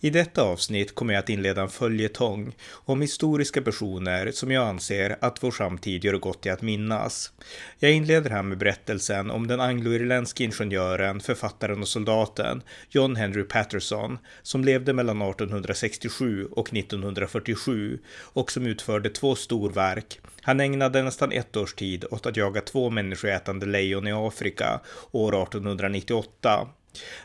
[0.00, 5.16] I detta avsnitt kommer jag att inleda en följetong om historiska personer som jag anser
[5.20, 7.32] att vår samtid gör gott i att minnas.
[7.78, 14.18] Jag inleder här med berättelsen om den angloirländske ingenjören, författaren och soldaten John Henry Patterson
[14.42, 20.20] som levde mellan 1867 och 1947 och som utförde två storverk.
[20.40, 24.80] Han ägnade nästan ett års tid åt att jaga två människoätande lejon i Afrika
[25.12, 26.68] år 1898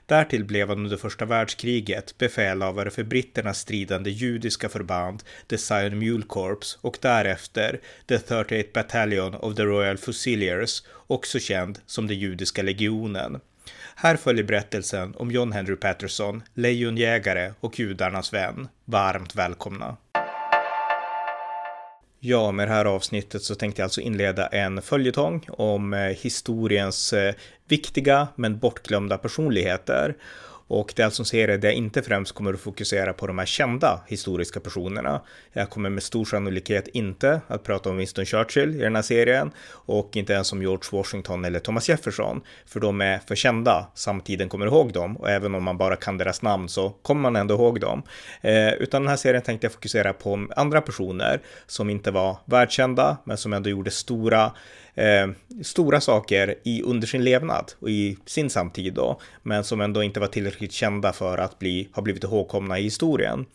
[0.06, 6.24] Därtill blev han under första världskriget befälhavare för britternas stridande judiska förband, The Zion Mule
[6.28, 12.62] Corps, och därefter The 38 Battalion of the Royal Fusiliers, också känd som den judiska
[12.64, 13.40] legionen.
[13.96, 18.68] Här följer berättelsen om John Henry Patterson, lejonjägare och judarnas vän.
[18.86, 19.98] Varmt välkomna!
[22.24, 27.14] Ja, med det här avsnittet så tänkte jag alltså inleda en följetong om eh, historiens
[27.14, 27.34] eh,
[27.68, 30.16] viktiga men bortglömda personligheter.
[30.74, 33.38] Och det är alltså en serie där jag inte främst kommer att fokusera på de
[33.40, 35.22] här kända historiska personerna.
[35.54, 39.52] Jag kommer med stor sannolikhet inte att prata om Winston Churchill i den här serien
[39.70, 43.88] och inte ens om George Washington eller Thomas Jefferson, för de är för kända.
[43.96, 47.36] Samtiden kommer ihåg dem och även om man bara kan deras namn så kommer man
[47.36, 48.04] ändå ihåg dem.
[48.42, 53.18] Eh, utan den här serien tänkte jag fokusera på andra personer som inte var världskända,
[53.24, 54.52] men som ändå gjorde stora
[54.96, 55.28] eh,
[55.64, 60.20] stora saker i, under sin levnad och i sin samtid då, men som ändå inte
[60.20, 63.46] var tillräckligt kända för att bli, ha blivit ihågkomna i historien.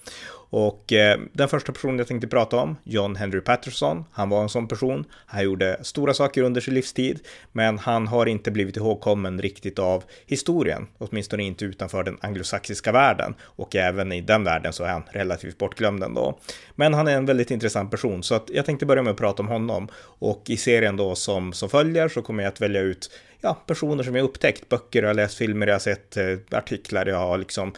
[0.50, 4.48] Och eh, den första personen jag tänkte prata om, John Henry Patterson, han var en
[4.48, 5.04] sån person.
[5.26, 7.20] Han gjorde stora saker under sin livstid,
[7.52, 13.34] men han har inte blivit ihågkommen riktigt av historien, åtminstone inte utanför den anglosaxiska världen.
[13.42, 16.38] Och även i den världen så är han relativt bortglömd ändå.
[16.74, 19.42] Men han är en väldigt intressant person, så att jag tänkte börja med att prata
[19.42, 19.88] om honom.
[20.18, 24.04] Och i serien då som, som följer så kommer jag att välja ut ja, personer
[24.04, 27.38] som jag upptäckt, böcker jag har läst, filmer jag har sett, eh, artiklar jag har
[27.38, 27.72] liksom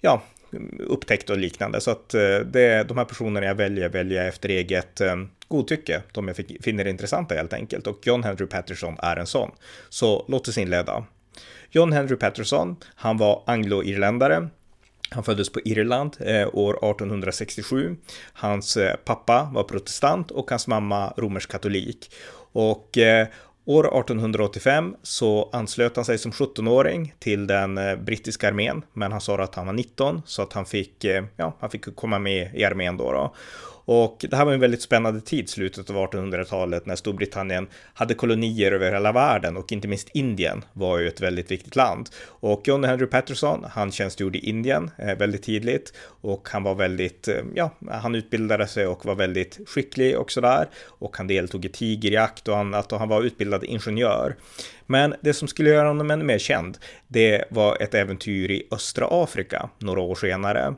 [0.00, 0.22] ja,
[0.78, 1.80] upptäckt och liknande.
[1.80, 5.16] Så att eh, det de här personerna jag väljer, väljer jag efter eget eh,
[5.48, 7.86] godtycke, de jag finner intressanta helt enkelt.
[7.86, 9.50] Och John Henry Patterson är en sån.
[9.88, 11.04] Så låt oss inleda.
[11.70, 14.48] John Henry Patterson, han var anglo-irländare.
[15.10, 17.96] Han föddes på Irland eh, år 1867.
[18.32, 22.10] Hans eh, pappa var protestant och hans mamma romersk katolik.
[22.52, 23.26] Och eh,
[23.68, 29.20] År 1885 så anslöt han sig som 17-åring till den eh, brittiska armén, men han
[29.20, 32.54] sa att han var 19 så att han fick, eh, ja, han fick komma med
[32.54, 33.12] i armén då.
[33.12, 33.34] då.
[33.88, 38.72] Och det här var en väldigt spännande tid, slutet av 1800-talet, när Storbritannien hade kolonier
[38.72, 42.08] över hela världen och inte minst Indien var ju ett väldigt viktigt land.
[42.26, 47.28] Och John Henry Patterson, han tjänstgjorde i Indien eh, väldigt tidigt och han var väldigt,
[47.28, 50.68] eh, ja, han utbildade sig och var väldigt skicklig och sådär.
[50.86, 54.36] Och han deltog i tigerjakt och annat och han var utbildad ingenjör.
[54.86, 59.08] Men det som skulle göra honom ännu mer känd, det var ett äventyr i östra
[59.10, 60.74] Afrika några år senare.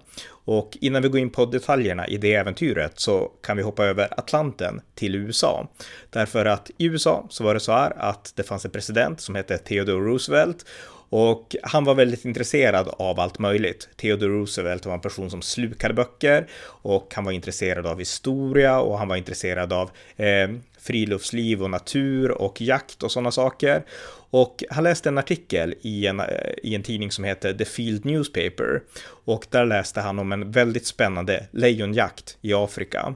[0.50, 4.08] Och innan vi går in på detaljerna i det äventyret så kan vi hoppa över
[4.20, 5.68] Atlanten till USA.
[6.10, 9.34] Därför att i USA så var det så här att det fanns en president som
[9.34, 10.64] hette Theodore Roosevelt
[11.10, 13.88] och han var väldigt intresserad av allt möjligt.
[13.96, 18.98] Theodore Roosevelt var en person som slukade böcker och han var intresserad av historia och
[18.98, 20.48] han var intresserad av eh,
[20.88, 23.84] friluftsliv och natur och jakt och sådana saker.
[24.30, 26.26] Och han läste en artikel i en, eh,
[26.62, 28.82] i en tidning som heter The Field Newspaper
[29.24, 33.14] och där läste han om en väldigt spännande lejonjakt i Afrika.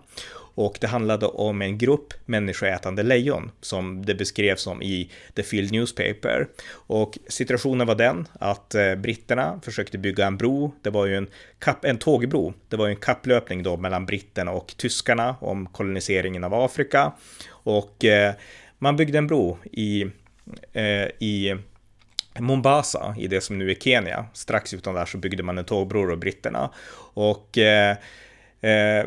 [0.54, 5.72] Och det handlade om en grupp människoätande lejon som det beskrevs som i The Field
[5.72, 6.48] Newspaper.
[6.72, 10.74] Och situationen var den att eh, britterna försökte bygga en bro.
[10.82, 11.26] Det var ju en,
[11.58, 12.54] kap, en tågbro.
[12.68, 17.12] Det var ju en kapplöpning då mellan britterna och tyskarna om koloniseringen av Afrika.
[17.48, 18.34] Och eh,
[18.78, 20.02] man byggde en bro i,
[20.72, 21.56] eh, i
[22.38, 24.26] Mombasa, i det som nu är Kenya.
[24.32, 26.70] Strax utan där så byggde man en tågbro och britterna.
[27.14, 27.96] Och Eh,
[28.62, 29.06] Eh,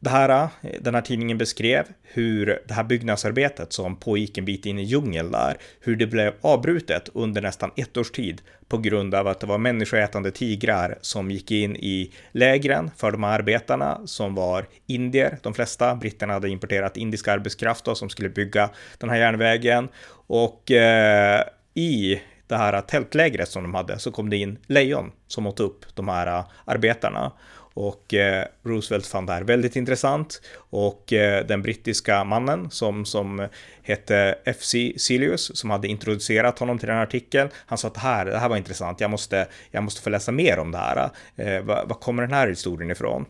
[0.00, 4.66] det här, eh, den här tidningen beskrev hur det här byggnadsarbetet som pågick en bit
[4.66, 9.14] in i djungeln där, hur det blev avbrutet under nästan ett års tid på grund
[9.14, 14.00] av att det var människoätande tigrar som gick in i lägren för de här arbetarna
[14.04, 15.38] som var indier.
[15.42, 19.88] De flesta britterna hade importerat indisk arbetskraft då, som skulle bygga den här järnvägen
[20.26, 25.46] och eh, i det här tältlägret som de hade så kom det in lejon som
[25.46, 27.32] åt upp de här eh, arbetarna
[27.74, 33.48] och eh, Roosevelt fann det här väldigt intressant och eh, den brittiska mannen som, som
[33.82, 34.94] hette F.C.
[34.96, 37.48] Silius som hade introducerat honom till den här artikeln.
[37.66, 40.32] Han sa att det här, det här var intressant, jag måste, jag måste få läsa
[40.32, 41.10] mer om det här.
[41.36, 43.26] Eh, var, kommer den här historien ifrån?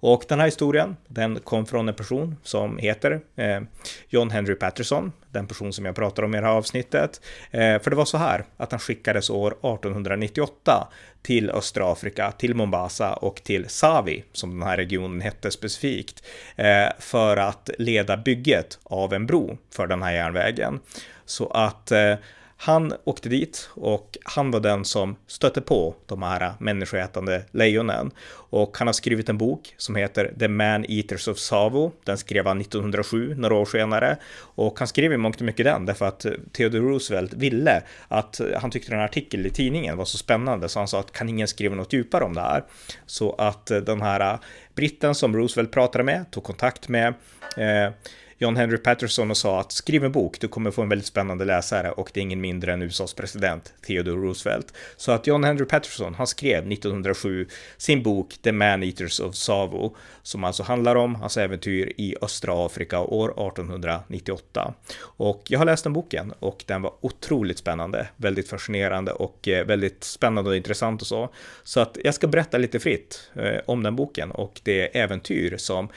[0.00, 3.60] Och den här historien, den kom från en person som heter eh,
[4.08, 7.20] John Henry Patterson, den person som jag pratar om i det här avsnittet.
[7.50, 10.88] Eh, för det var så här att han skickades år 1898
[11.22, 16.22] till östra Afrika, till Mombasa och till Savi, som den här regionen hette specifikt,
[16.56, 20.80] eh, för att leda bygget av en bro för den här järnvägen.
[21.24, 22.14] Så att eh,
[22.60, 28.10] han åkte dit och han var den som stötte på de här människoätande lejonen.
[28.30, 31.92] Och han har skrivit en bok som heter The Man Eaters of Savo.
[32.04, 34.16] Den skrev han 1907, några år senare.
[34.38, 38.70] Och han skrev i mångt och mycket den därför att Theodore Roosevelt ville att han
[38.70, 41.48] tyckte den här artikeln i tidningen var så spännande så han sa att kan ingen
[41.48, 42.64] skriva något djupare om det här?
[43.06, 44.38] Så att den här
[44.74, 47.14] britten som Roosevelt pratade med tog kontakt med
[47.56, 47.92] eh,
[48.40, 51.44] John Henry Patterson och sa att skriv en bok, du kommer få en väldigt spännande
[51.44, 54.72] läsare och det är ingen mindre än USAs president Theodore Roosevelt.
[54.96, 57.46] Så att John Henry Patterson, han skrev 1907
[57.76, 63.00] sin bok The Man-Eaters of Savo, som alltså handlar om hans äventyr i östra Afrika
[63.00, 64.74] år 1898.
[65.00, 69.66] Och jag har läst den boken och den var otroligt spännande, väldigt fascinerande och eh,
[69.66, 71.28] väldigt spännande och intressant och så.
[71.64, 75.88] Så att jag ska berätta lite fritt eh, om den boken och det äventyr som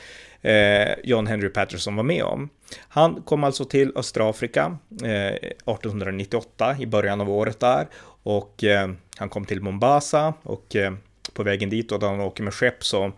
[0.42, 2.50] eh, John Henry Patterson var med om.
[2.88, 7.88] Han kom alltså till östra Afrika eh, 1898 i början av året där
[8.24, 10.94] och eh, han kom till Mombasa och eh,
[11.34, 13.12] på vägen dit och då han åker med skepp så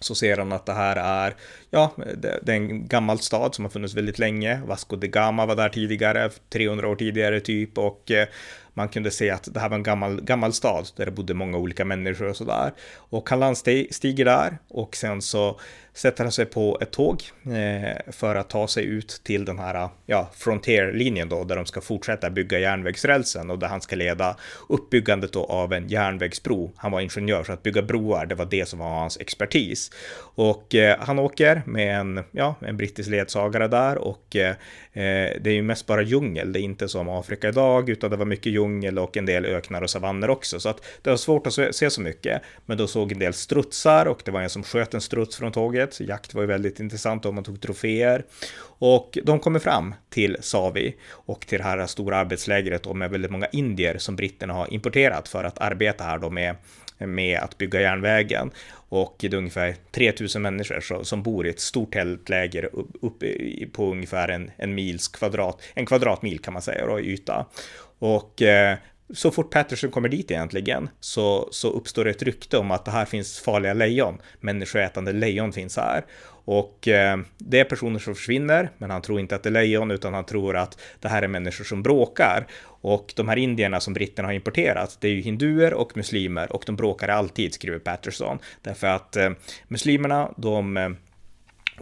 [0.00, 1.34] så ser han att det här är,
[1.70, 4.60] ja, det, det, är en gammal stad som har funnits väldigt länge.
[4.66, 8.28] Vasco de Gama var där tidigare, 300 år tidigare typ, och eh,
[8.74, 11.58] man kunde se att det här var en gammal, gammal stad där det bodde många
[11.58, 12.72] olika människor och sådär.
[12.94, 15.60] Och han landstiger där och sen så
[15.94, 19.88] sätter han sig på ett tåg eh, för att ta sig ut till den här
[20.06, 24.36] ja, frontierlinjen då, där de ska fortsätta bygga järnvägsrälsen och där han ska leda
[24.68, 26.72] uppbyggandet då av en järnvägsbro.
[26.76, 29.90] Han var ingenjör, så att bygga broar, det var det som var hans expertis.
[30.34, 34.50] Och eh, han åker med en, ja, en brittisk ledsagare där och eh,
[34.92, 38.16] eh det är ju mest bara djungel, det är inte som Afrika idag, utan det
[38.16, 41.16] var mycket djungel djungel och en del öknar och savanner också, så att det var
[41.16, 42.42] svårt att se så mycket.
[42.66, 45.52] Men då såg en del strutsar och det var en som sköt en struts från
[45.52, 46.00] tåget.
[46.00, 48.24] Jakt var ju väldigt intressant och man tog troféer.
[48.78, 53.30] Och de kommer fram till Savi och till det här stora arbetslägret och med väldigt
[53.30, 56.56] många indier som britterna har importerat för att arbeta här då med,
[56.98, 58.50] med att bygga järnvägen.
[58.88, 62.70] Och det är ungefär 3000 människor som bor i ett stort tältläger
[63.02, 63.26] uppe
[63.72, 67.46] på ungefär en, en mils kvadrat, en kvadratmil kan man säga då, i yta.
[67.98, 68.76] Och eh,
[69.12, 72.90] så fort Patterson kommer dit egentligen så, så uppstår det ett rykte om att det
[72.90, 74.18] här finns farliga lejon.
[74.40, 76.04] Människoätande lejon finns här.
[76.46, 79.90] Och eh, det är personer som försvinner, men han tror inte att det är lejon,
[79.90, 82.46] utan han tror att det här är människor som bråkar.
[82.64, 86.62] Och de här indierna som britterna har importerat, det är ju hinduer och muslimer och
[86.66, 88.38] de bråkar alltid, skriver Patterson.
[88.62, 89.30] Därför att eh,
[89.68, 90.90] muslimerna, de eh,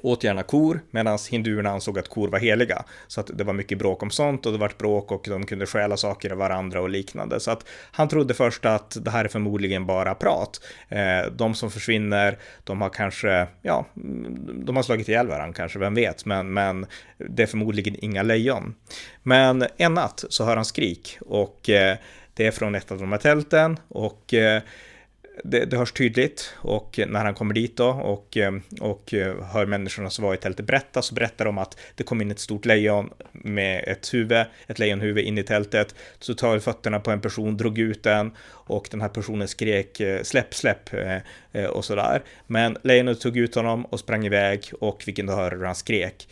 [0.03, 2.85] åt gärna kor, medan hinduerna ansåg att kor var heliga.
[3.07, 5.67] Så att det var mycket bråk om sånt och det vart bråk och de kunde
[5.67, 7.41] stjäla saker av varandra och liknande.
[7.41, 10.61] Så att han trodde först att det här är förmodligen bara prat.
[10.89, 13.87] Eh, de som försvinner, de har kanske, ja,
[14.55, 16.87] de har slagit ihjäl varandra kanske, vem vet, men, men
[17.19, 18.75] det är förmodligen inga lejon.
[19.23, 21.97] Men en natt så hör han skrik och eh,
[22.35, 24.63] det är från ett av de här tälten och eh,
[25.45, 29.67] det, det hörs tydligt och när han kommer dit då och, eh, och eh, hör
[29.67, 32.65] människorna som var i tältet berätta så berättar de att det kom in ett stort
[32.65, 35.95] lejon med ett huvud, ett lejonhuvud in i tältet.
[36.19, 40.23] Så tar fötterna på en person, drog ut den och den här personen skrek eh,
[40.23, 40.91] släpp, släpp
[41.71, 42.23] och sådär.
[42.47, 46.29] Men lejonet tog ut honom och sprang iväg och fick inte höra hur han skrek.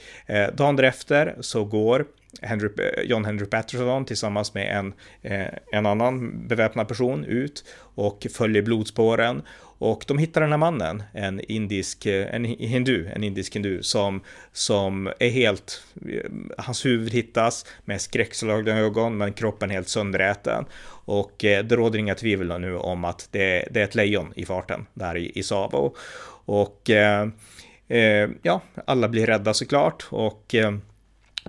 [0.54, 2.06] Dagen därefter så går
[2.42, 2.68] Henry,
[3.04, 9.42] John Henry Patterson tillsammans med en, eh, en annan beväpnad person ut och följer blodspåren.
[9.78, 14.20] Och de hittar den här mannen, en indisk, eh, en hindu, en indisk hindu som,
[14.52, 20.64] som är helt, eh, hans huvud hittas med skräckslagna ögon men kroppen helt sönderäten.
[21.04, 24.86] Och det råder inga tvivel nu om att det, det är ett lejon i farten
[24.94, 25.94] där i, i Savo.
[26.44, 27.28] Och eh,
[28.42, 30.72] ja, alla blir rädda såklart och eh,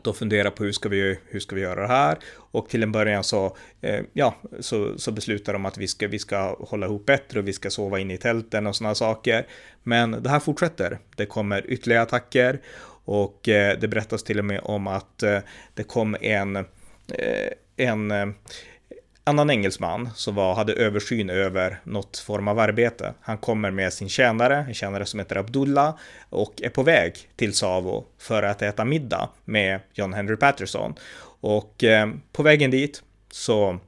[0.02, 2.18] då fundera på hur ska, vi, hur ska vi göra det här?
[2.36, 6.20] Och till en början så, eh, ja, så, så beslutar de att vi ska, vi
[6.20, 9.48] ska hålla ihop bättre och vi ska sova inne i tälten och sådana saker.
[9.84, 11.00] Men det här fortsätter.
[11.16, 12.62] Det kommer ytterligare attacker
[13.06, 15.40] och eh, det berättas till och med om att eh,
[15.74, 16.64] det kom en, eh,
[17.78, 18.28] en eh,
[19.24, 23.14] annan engelsman som var, hade översyn över något form av arbete.
[23.22, 25.96] Han kommer med sin tjänare, en tjänare som heter Abdullah
[26.30, 30.94] och är på väg till Savo för att äta middag med John Henry Patterson.
[31.42, 33.80] Och eh, på vägen dit så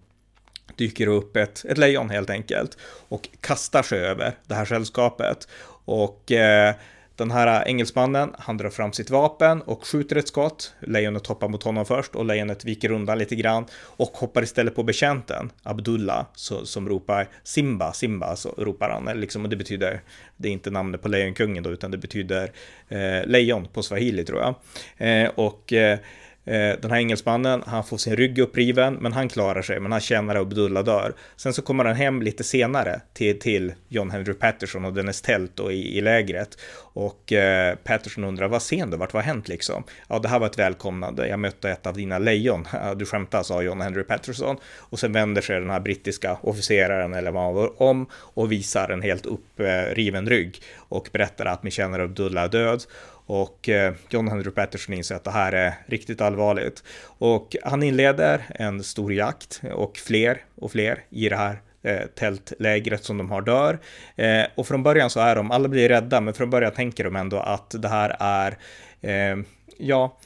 [0.75, 2.77] dyker upp ett, ett lejon helt enkelt
[3.09, 5.47] och kastar sig över det här sällskapet.
[5.85, 6.75] Och eh,
[7.15, 10.73] den här engelsmannen, han drar fram sitt vapen och skjuter ett skott.
[10.79, 14.83] Lejonet hoppar mot honom först och lejonet viker undan lite grann och hoppar istället på
[14.83, 19.19] betjänten, Abdullah, så, som ropar Simba, Simba, så ropar han.
[19.19, 20.01] Liksom, och det betyder,
[20.37, 22.51] det är inte namnet på lejonkungen då, utan det betyder
[22.89, 24.55] eh, lejon på swahili tror jag.
[24.97, 25.99] Eh, och eh, Eh,
[26.45, 30.01] Eh, den här engelsmannen, han får sin rygg uppriven, men han klarar sig, men han
[30.01, 31.13] känner att Abdullah dör.
[31.35, 35.59] Sen så kommer han hem lite senare till, till John Henry Patterson och dennes tält
[35.59, 36.57] och i, i lägret.
[36.93, 39.83] Och eh, Patterson undrar, vad sen du, vart vad har hänt liksom?
[40.07, 42.67] Ja, det här var ett välkomnande, jag mötte ett av dina lejon.
[42.95, 44.57] du skämtar, sa John Henry Patterson.
[44.77, 48.89] Och sen vänder sig den här brittiska officeraren, eller vad han var, om och visar
[48.89, 52.83] en helt uppriven rygg och berättar att min kännare Abdullah är död.
[53.25, 56.83] Och eh, John Henry Patterson inser att det här är riktigt allvarligt.
[57.03, 63.03] Och han inleder en stor jakt och fler och fler i det här eh, tältlägret
[63.03, 63.79] som de har dör.
[64.15, 67.15] Eh, och från början så är de, alla blir rädda, men från början tänker de
[67.15, 68.57] ändå att det här är
[69.01, 69.37] eh,
[69.77, 70.17] ja,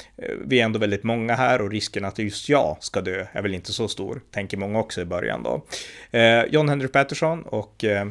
[0.46, 3.54] vi är ändå väldigt många här och risken att just jag ska dö är väl
[3.54, 5.66] inte så stor, tänker många också i början då.
[6.50, 8.08] John Henry Patterson och Eh,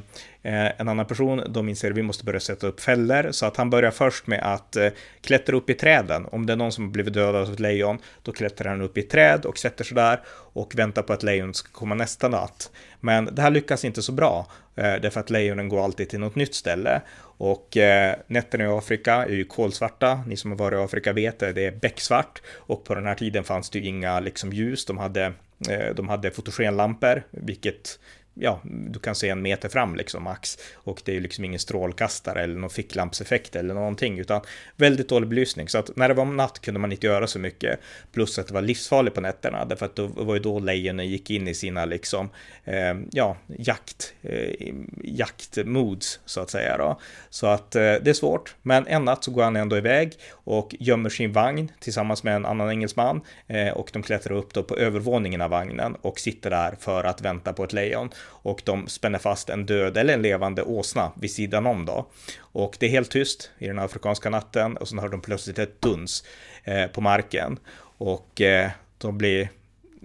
[0.47, 3.57] Eh, en annan person, de inser att vi måste börja sätta upp fällor, så att
[3.57, 4.89] han börjar först med att eh,
[5.21, 6.27] klättra upp i träden.
[6.27, 8.99] Om det är någon som har blivit dödad av ett lejon, då klättrar han upp
[8.99, 12.29] i ett träd och sätter sig där och väntar på att lejonet ska komma nästa
[12.29, 12.71] natt.
[13.01, 16.37] Men det här lyckas inte så bra, eh, därför att lejonen går alltid till något
[16.37, 17.01] nytt ställe.
[17.39, 21.39] Och eh, nätterna i Afrika är ju kolsvarta, ni som har varit i Afrika vet
[21.39, 22.43] det, det är becksvart.
[22.55, 25.33] Och på den här tiden fanns det ju inga liksom, ljus, de hade
[25.71, 27.99] eh, de hade fotogenlampor, vilket
[28.39, 30.59] ja, du kan se en meter fram liksom max.
[30.75, 34.41] Och det är ju liksom ingen strålkastare eller någon ficklampseffekt eller någonting, utan
[34.77, 35.69] väldigt dålig belysning.
[35.69, 37.81] Så att när det var natt kunde man inte göra så mycket.
[38.13, 41.31] Plus att det var livsfarligt på nätterna, därför att det var ju då lejonen gick
[41.31, 42.31] in i sina liksom,
[42.65, 44.75] eh, ja, jakt, eh,
[45.05, 47.01] jaktmoods så att säga då.
[47.31, 50.77] Så att eh, det är svårt, men en natt så går han ändå iväg och
[50.81, 54.77] gömmer sin vagn tillsammans med en annan engelsman eh, och de klättrar upp då på
[54.77, 59.19] övervåningen av vagnen och sitter där för att vänta på ett lejon och de spänner
[59.19, 62.07] fast en död eller en levande åsna vid sidan om då.
[62.39, 65.81] Och det är helt tyst i den afrikanska natten och sen hör de plötsligt ett
[65.81, 66.25] duns
[66.65, 67.59] eh, på marken
[67.99, 69.49] och eh, de blir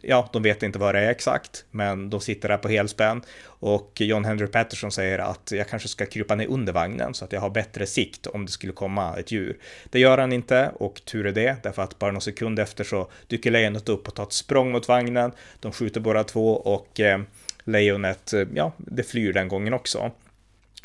[0.01, 4.01] ja, de vet inte vad det är exakt, men de sitter där på helspänn och
[4.01, 7.41] John Henry Patterson säger att jag kanske ska krypa ner under vagnen så att jag
[7.41, 9.57] har bättre sikt om det skulle komma ett djur.
[9.89, 13.11] Det gör han inte och tur är det, därför att bara någon sekund efter så
[13.27, 15.31] dyker lejonet upp och tar ett språng mot vagnen.
[15.59, 17.21] De skjuter båda två och eh,
[17.63, 20.11] lejonet, eh, ja, det flyr den gången också.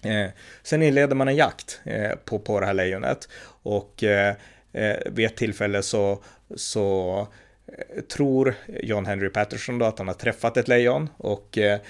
[0.03, 0.31] Eh,
[0.63, 3.29] sen inleder man en jakt eh, på, på det här lejonet
[3.63, 4.35] och eh,
[4.73, 6.23] eh vid ett tillfälle så,
[6.57, 7.19] så
[7.67, 11.81] eh, tror John Henry Patterson då att han har träffat ett lejon och eh,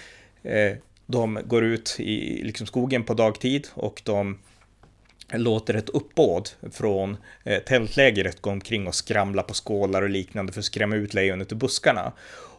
[1.07, 4.39] de går ut i liksom skogen på dagtid och de
[5.33, 7.17] låter ett uppbåd från
[7.67, 11.57] tältlägret gå omkring och skramla på skålar och liknande för att skrämma ut lejonet ur
[11.57, 12.13] buskarna.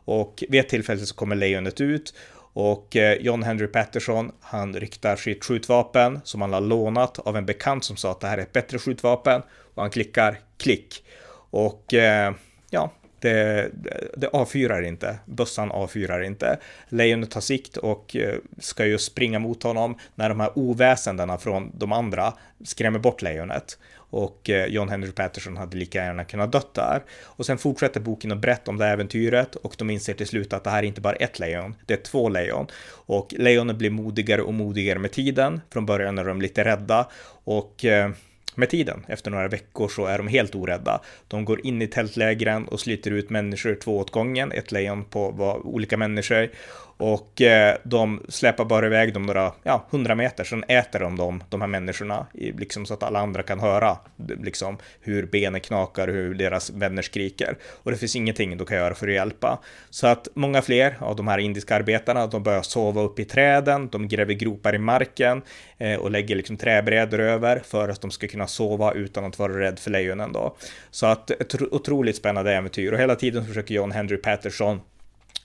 [0.07, 2.13] Och vid ett tillfälle så kommer lejonet ut
[2.53, 7.45] och eh, John Henry Patterson, han riktar sitt skjutvapen som han har lånat av en
[7.45, 9.41] bekant som sa att det här är ett bättre skjutvapen
[9.75, 11.03] och han klickar klick.
[11.49, 12.33] Och eh,
[12.69, 13.71] ja, det,
[14.17, 16.59] det avfyrar inte, bössan avfyrar inte.
[16.89, 21.71] Lejonet tar sikt och eh, ska ju springa mot honom när de här oväsendena från
[21.77, 22.33] de andra
[22.63, 23.77] skrämmer bort lejonet
[24.09, 27.03] och eh, John Henry Patterson hade lika gärna kunnat dött där.
[27.23, 30.53] Och sen fortsätter boken att berätta om det här äventyret och de inser till slut
[30.53, 32.67] att det här är inte bara ett lejon, det är två lejon.
[32.89, 35.61] Och lejonen blir modigare och modigare med tiden.
[35.73, 37.07] Från början är de lite rädda
[37.43, 38.11] och eh,
[38.57, 41.01] med tiden, efter några veckor, så är de helt orädda.
[41.27, 45.27] De går in i tältlägren och sliter ut människor två åt gången, ett lejon på
[45.63, 46.49] olika människor.
[46.97, 51.43] Och eh, de släpar bara iväg dem några, ja, hundra meter, sen äter de dem,
[51.49, 53.97] de här människorna, liksom så att alla andra kan höra
[54.43, 57.57] liksom hur benen knakar, hur deras vänner skriker.
[57.83, 59.59] Och det finns ingenting de kan göra för att hjälpa.
[59.89, 63.89] Så att många fler av de här indiska arbetarna, de börjar sova upp i träden,
[63.89, 65.41] de gräver gropar i marken
[65.77, 69.59] eh, och lägger liksom träbrädor över för att de ska kunna sova utan att vara
[69.59, 70.55] rädd för lejonen då.
[70.91, 74.79] Så att ett otroligt spännande äventyr och hela tiden försöker John Henry Patterson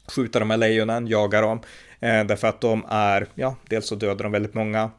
[0.07, 1.61] skjuta de här lejonen, jaga dem,
[2.01, 4.91] eh, därför att de är, ja, dels så dödar de väldigt många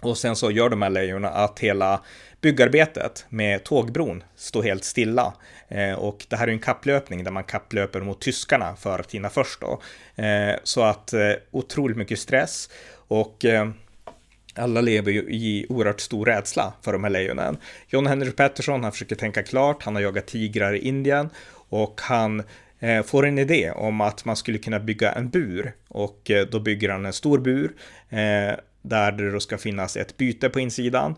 [0.00, 2.00] Och sen så gör de här lejonen att hela
[2.40, 5.34] byggarbetet med tågbron står helt stilla.
[5.68, 9.30] Eh, och det här är en kapplöpning där man kapplöper mot tyskarna för att hinna
[9.30, 9.82] först då.
[10.22, 12.70] Eh, så att eh, otroligt mycket stress
[13.08, 13.68] och eh,
[14.54, 17.56] alla lever ju i oerhört stor rädsla för de här lejonen.
[17.88, 21.30] John Henry Patterson, han försöker tänka klart, han har jagat tigrar i Indien
[21.68, 22.42] och han
[22.80, 26.60] Eh, får en idé om att man skulle kunna bygga en bur och eh, då
[26.60, 27.72] bygger han en stor bur
[28.08, 31.14] eh, där det då ska finnas ett byte på insidan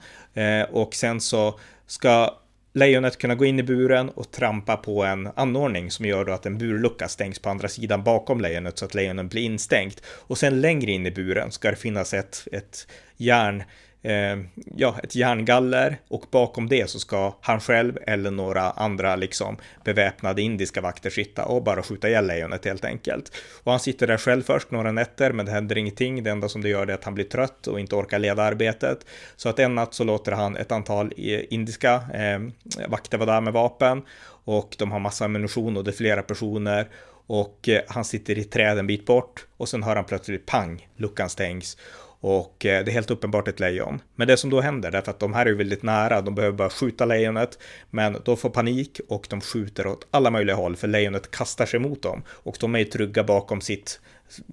[0.71, 2.40] och sen så ska
[2.73, 6.47] lejonet kunna gå in i buren och trampa på en anordning som gör då att
[6.47, 10.02] en burlucka stängs på andra sidan bakom lejonet så att lejonet blir instängt.
[10.07, 12.87] Och sen längre in i buren ska det finnas ett, ett
[13.17, 13.62] järn
[14.02, 14.38] eh,
[14.76, 20.42] ja, ett järngaller och bakom det så ska han själv eller några andra liksom beväpnade
[20.42, 23.33] indiska vakter sitta och bara skjuta ihjäl lejonet helt enkelt.
[23.62, 26.23] Och han sitter där själv först några nätter, men det händer ingenting.
[26.23, 29.07] Det enda som det gör är att han blir trött och inte orkar leda arbetet.
[29.37, 32.40] Så att en natt så låter han ett antal eh, indiska eh,
[32.88, 34.02] vakter vara där med vapen
[34.45, 36.88] och de har massa ammunition och det är flera personer
[37.26, 40.88] och eh, han sitter i träd en bit bort och sen hör han plötsligt pang,
[40.97, 41.76] luckan stängs
[42.21, 44.00] och eh, det är helt uppenbart ett lejon.
[44.15, 46.71] Men det som då händer, därför att de här är väldigt nära, de behöver bara
[46.71, 47.59] skjuta lejonet,
[47.91, 51.81] men de får panik och de skjuter åt alla möjliga håll, för lejonet kastar sig
[51.81, 52.23] mot dem.
[52.29, 54.00] Och de är trygga bakom sitt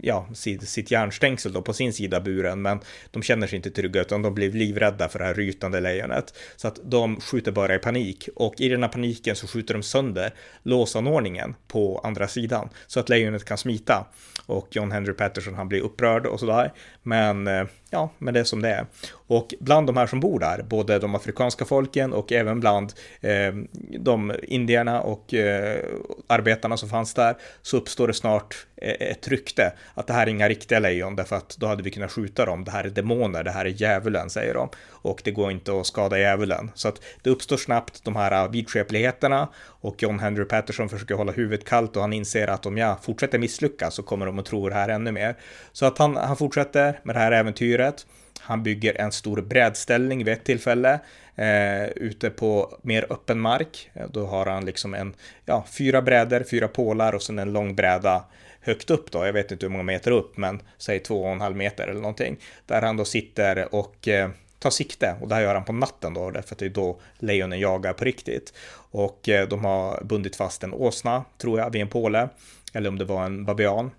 [0.02, 2.80] ja, sitt, järnstängsel då på sin sida buren, men
[3.12, 6.34] de känner sig inte trygga utan de blir livrädda för det här rytande lejonet.
[6.56, 9.84] Så att de skjuter bara i panik och i den här paniken så skjuter de
[9.84, 14.08] sönder låsanordningen på andra sidan så att lejonet kan smita.
[14.46, 16.74] Och John Henry Patterson han blir upprörd och sådär.
[17.04, 18.86] Men eh, ja, men det är som det är.
[19.28, 23.54] Och bland de här som bor där, både de afrikanska folken och även bland eh,
[24.00, 25.84] de indierna och eh,
[26.28, 30.32] arbetarna som fanns där, så uppstår det snart eh, ett rykte att det här är
[30.32, 32.64] inga riktiga lejon, därför att då hade vi kunnat skjuta dem.
[32.64, 34.70] Det här är demoner, det här är djävulen, säger de.
[34.90, 36.72] Och det går inte att skada djävulen.
[36.76, 39.48] Så att det uppstår snabbt de här eh, vidskepligheterna
[39.82, 43.40] och John Henry Patterson försöker hålla huvudet kallt och han inser att om jag fortsätter
[43.40, 45.36] misslyckas så kommer de att tro det här ännu mer.
[45.72, 48.06] Så att han, han fortsätter med det här äventyret.
[48.48, 51.00] Han bygger en stor brädställning vid ett tillfälle
[51.36, 53.90] eh, ute på mer öppen mark.
[53.94, 55.14] Eh, då har han liksom en,
[55.46, 58.24] ja, fyra brädor, fyra pålar och sen en lång bräda
[58.62, 59.26] högt upp då.
[59.26, 62.02] Jag vet inte hur många meter upp, men säg två och en halv meter eller
[62.02, 62.38] någonting.
[62.66, 64.30] Där han då sitter och eh,
[64.60, 67.00] tar sikte och det här gör han på natten då, därför att det är då
[67.20, 68.54] lejonen jagar på riktigt.
[68.92, 72.30] Och eh, de har bundit fast en åsna, tror jag, vid en påle,
[72.74, 73.92] eller om det var en babian.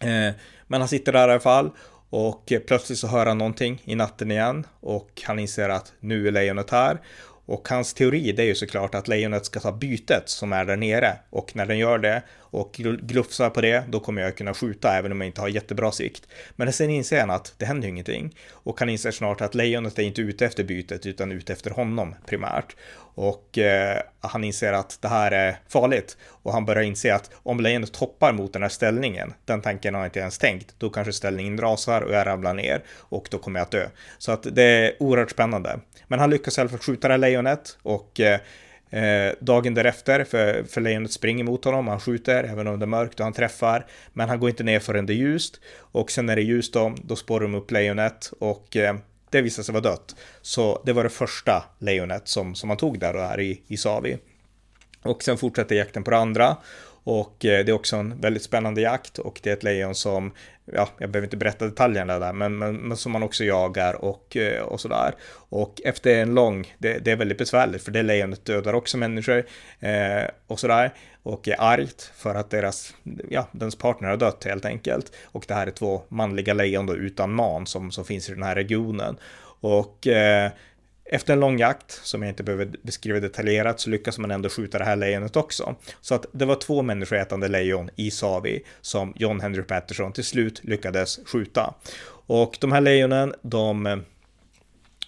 [0.00, 0.34] Eh,
[0.66, 1.70] men han sitter där i alla fall
[2.10, 6.32] och plötsligt så hör han någonting i natten igen och han inser att nu är
[6.32, 7.00] lejonet här.
[7.46, 10.76] Och hans teori det är ju såklart att lejonet ska ta bytet som är där
[10.76, 14.98] nere och när den gör det och glufsar på det, då kommer jag kunna skjuta
[14.98, 16.28] även om jag inte har jättebra sikt.
[16.56, 19.98] Men sen inser han att det händer ju ingenting och han inser snart att lejonet
[19.98, 22.76] är inte ute efter bytet utan ute efter honom primärt.
[23.14, 27.60] Och eh, han inser att det här är farligt och han börjar inse att om
[27.60, 31.12] lejonet hoppar mot den här ställningen, den tanken har han inte ens tänkt, då kanske
[31.12, 33.88] ställningen rasar och jag ramlar ner och då kommer jag att dö.
[34.18, 35.80] Så att det är oerhört spännande.
[36.06, 38.40] Men han lyckas i alla fall skjuta det här lejonet och eh,
[38.90, 42.86] Eh, dagen därefter, för, för lejonet springer mot honom, han skjuter även om det är
[42.86, 43.86] mörkt och han träffar.
[44.12, 45.60] Men han går inte ner förrän det är ljust.
[45.76, 48.96] Och sen när det är ljust då, då spårar de upp lejonet och eh,
[49.30, 50.16] det visade sig vara dött.
[50.42, 53.76] Så det var det första lejonet som, som man tog där och här i, i
[53.76, 54.18] Savi.
[55.02, 56.56] Och sen fortsätter jakten på det andra.
[57.04, 60.32] Och eh, det är också en väldigt spännande jakt och det är ett lejon som,
[60.72, 64.36] ja, jag behöver inte berätta detaljerna där, men, men, men som man också jagar och,
[64.36, 65.14] eh, och sådär.
[65.32, 69.44] Och efter en lång, det, det, är väldigt besvärligt för det lejonet dödar också människor
[69.80, 70.94] eh, och sådär.
[71.22, 72.94] Och är argt för att deras,
[73.28, 75.12] ja, dens partner har dött helt enkelt.
[75.24, 78.42] Och det här är två manliga lejon då utan man som, som finns i den
[78.42, 79.16] här regionen.
[79.60, 80.50] Och eh,
[81.12, 84.78] efter en lång jakt, som jag inte behöver beskriva detaljerat, så lyckas man ändå skjuta
[84.78, 85.74] det här lejonet också.
[86.00, 90.64] Så att det var två människoätande lejon i Savi som John Henry Patterson till slut
[90.64, 91.74] lyckades skjuta.
[92.26, 93.96] Och de här lejonen, de eh,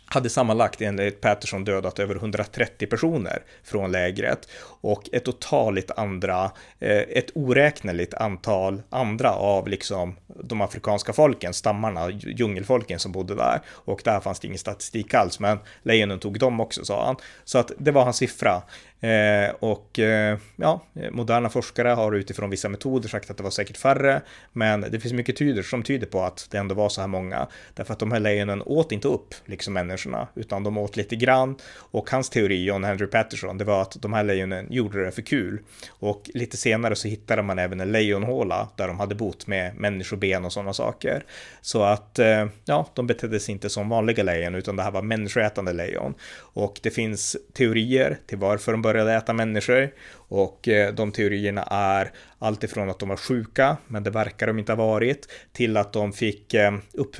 [0.04, 4.48] hade sammanlagt enligt Patterson dödat över 130 personer från lägret
[4.83, 12.11] och ett otaligt andra, eh, ett oräkneligt antal andra av liksom de afrikanska folken, stammarna,
[12.11, 13.61] djungelfolken som bodde där.
[13.68, 17.16] Och där fanns det ingen statistik alls, men lejonen tog dem också, sa han.
[17.45, 18.62] Så att det var hans siffra.
[19.03, 23.77] Eh, och eh, ja, moderna forskare har utifrån vissa metoder sagt att det var säkert
[23.77, 27.09] färre, men det finns mycket tyder som tyder på att det ändå var så här
[27.09, 27.47] många.
[27.75, 31.57] Därför att de här lejonen åt inte upp liksom människorna, utan de åt lite grann.
[31.75, 35.22] Och hans teori, John Henry Patterson, det var att de här lejonen gjorde det för
[35.22, 35.61] kul.
[35.90, 40.44] Och lite senare så hittade man även en lejonhåla där de hade bott med människoben
[40.44, 41.24] och sådana saker.
[41.61, 45.02] Så att, eh, ja, de betedde sig inte som vanliga lejon, utan det här var
[45.02, 46.14] människoätande lejon.
[46.35, 52.12] Och det finns teorier till varför de började äta människor och eh, de teorierna är
[52.42, 56.12] alltifrån att de var sjuka, men det verkar de inte ha varit, till att de
[56.12, 57.16] fick eh, upp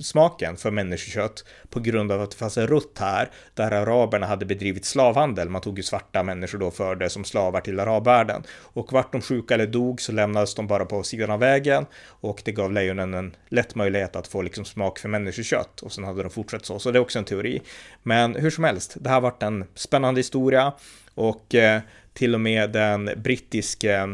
[0.00, 4.46] smaken för människokött på grund av att det fanns en rutt här där araberna hade
[4.46, 5.48] bedrivit slavhandel.
[5.48, 8.42] Man tog ju svarta människor då för det som slavar till arabvärlden.
[8.50, 12.42] Och vart de sjuka eller dog så lämnades de bara på sidan av vägen och
[12.44, 16.22] det gav lejonen en lätt möjlighet att få liksom smak för människokött och sen hade
[16.22, 16.78] de fortsatt så.
[16.78, 17.62] Så det är också en teori.
[18.02, 20.72] Men hur som helst, det här varit en spännande historia
[21.14, 21.80] och eh,
[22.12, 24.06] till och med den brittiske eh,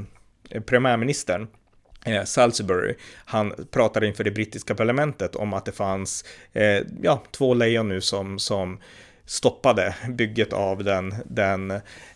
[0.50, 1.48] Eh, premiärministern
[2.06, 7.54] eh, Salisbury, han pratade inför det brittiska parlamentet om att det fanns eh, ja, två
[7.54, 8.78] lejon nu som, som
[9.30, 11.70] stoppade bygget av den, den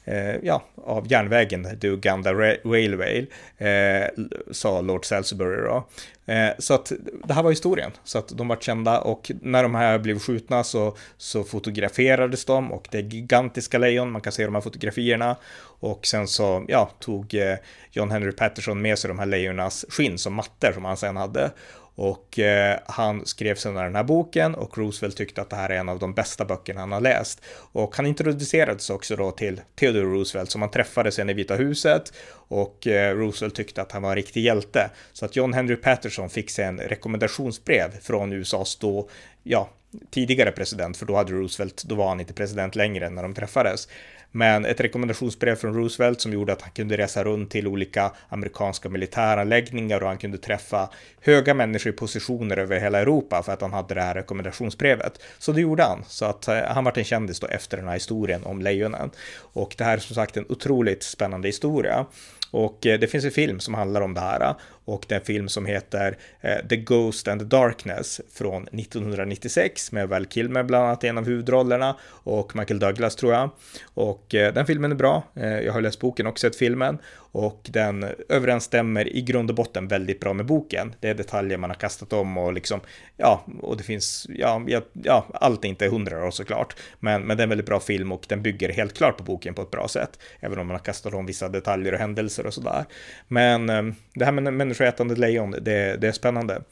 [0.05, 3.27] eh, ja, av järnvägen, the Uganda Railway,
[3.59, 4.09] eh,
[4.51, 5.87] sa Lord Salisbury då.
[6.33, 6.93] Eh, så att
[7.25, 10.65] det här var historien, så att de var kända och när de här blev skjutna
[10.65, 15.37] så, så fotograferades de och det är gigantiska lejon, man kan se de här fotografierna.
[15.81, 17.57] Och sen så, ja, tog eh,
[17.91, 21.51] John Henry Patterson med sig de här lejonas skinn som mattor som han sen hade
[21.95, 25.77] och eh, han skrev senare den här boken och Roosevelt tyckte att det här är
[25.77, 27.41] en av de bästa böckerna han har läst.
[27.73, 32.13] Och han introducerades också då till Theodore Roosevelt som han träffade sen i Vita huset
[32.49, 34.91] och eh, Roosevelt tyckte att han var en riktig hjälte.
[35.13, 39.09] Så att John Henry Patterson fick sen rekommendationsbrev från USAs då,
[39.43, 39.71] ja,
[40.11, 43.89] tidigare president, för då hade Roosevelt, då var han inte president längre när de träffades.
[44.37, 48.89] Men ett rekommendationsbrev från Roosevelt som gjorde att han kunde resa runt till olika amerikanska
[48.89, 53.73] militäranläggningar och han kunde träffa höga människor i positioner över hela Europa för att han
[53.73, 55.23] hade det här rekommendationsbrevet.
[55.39, 57.95] Så det gjorde han, så att eh, han vart en kändis då efter den här
[57.95, 59.11] historien om lejonen.
[59.37, 62.07] Och det här är som sagt en otroligt spännande historia.
[62.55, 65.19] Och eh, det finns en film som handlar om det här eh, och det är
[65.19, 70.63] en film som heter eh, The Ghost and the Darkness från 1996 med Val Kilmer
[70.63, 73.51] bland annat i en av huvudrollerna och Michael Douglas tror jag.
[73.95, 75.23] Och den filmen är bra.
[75.35, 76.99] Jag har läst boken och sett filmen
[77.35, 80.95] och den överensstämmer i grund och botten väldigt bra med boken.
[81.01, 82.81] Det är detaljer man har kastat om och liksom,
[83.17, 87.37] ja, och det finns, ja, ja, ja allt är inte hundra då såklart, men, men
[87.37, 89.71] det är en väldigt bra film och den bygger helt klart på boken på ett
[89.71, 92.85] bra sätt, även om man har kastat om vissa detaljer och händelser och sådär.
[93.29, 96.63] Men ehm, det här med människoätande lejon, det, det är spännande.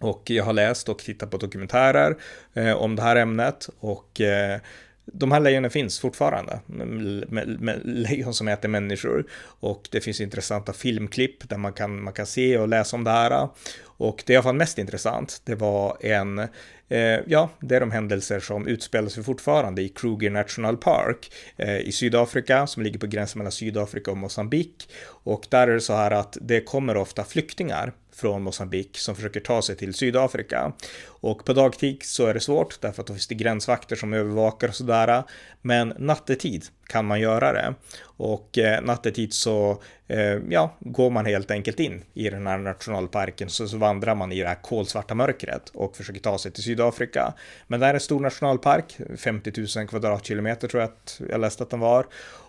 [0.00, 2.16] Och jag har läst och tittat på dokumentärer
[2.54, 4.60] eh, om det här ämnet och eh,
[5.04, 9.24] de här lejonen finns fortfarande, med, med, med, lejon som äter människor.
[9.60, 13.10] Och det finns intressanta filmklipp där man kan, man kan se och läsa om det
[13.10, 13.48] här.
[13.84, 16.48] Och det jag fann mest intressant, det var en,
[16.92, 21.78] Eh, ja, det är de händelser som utspelar sig fortfarande i Kruger National Park eh,
[21.78, 24.88] i Sydafrika, som ligger på gränsen mellan Sydafrika och Mosambik.
[25.06, 29.40] Och där är det så här att det kommer ofta flyktingar från Mosambik som försöker
[29.40, 30.72] ta sig till Sydafrika.
[31.06, 34.68] Och på dagtid så är det svårt därför att då finns det gränsvakter som övervakar
[34.68, 35.22] och sådär.
[35.62, 37.74] Men nattetid kan man göra det.
[38.02, 43.50] Och eh, nattetid så eh, ja, går man helt enkelt in i den här nationalparken
[43.50, 47.34] så, så vandrar man i det här kolsvarta mörkret och försöker ta sig till Sydafrika.
[47.66, 51.62] Men det här är en stor nationalpark, 50 000 kvadratkilometer tror jag att jag läste
[51.62, 52.06] att den var.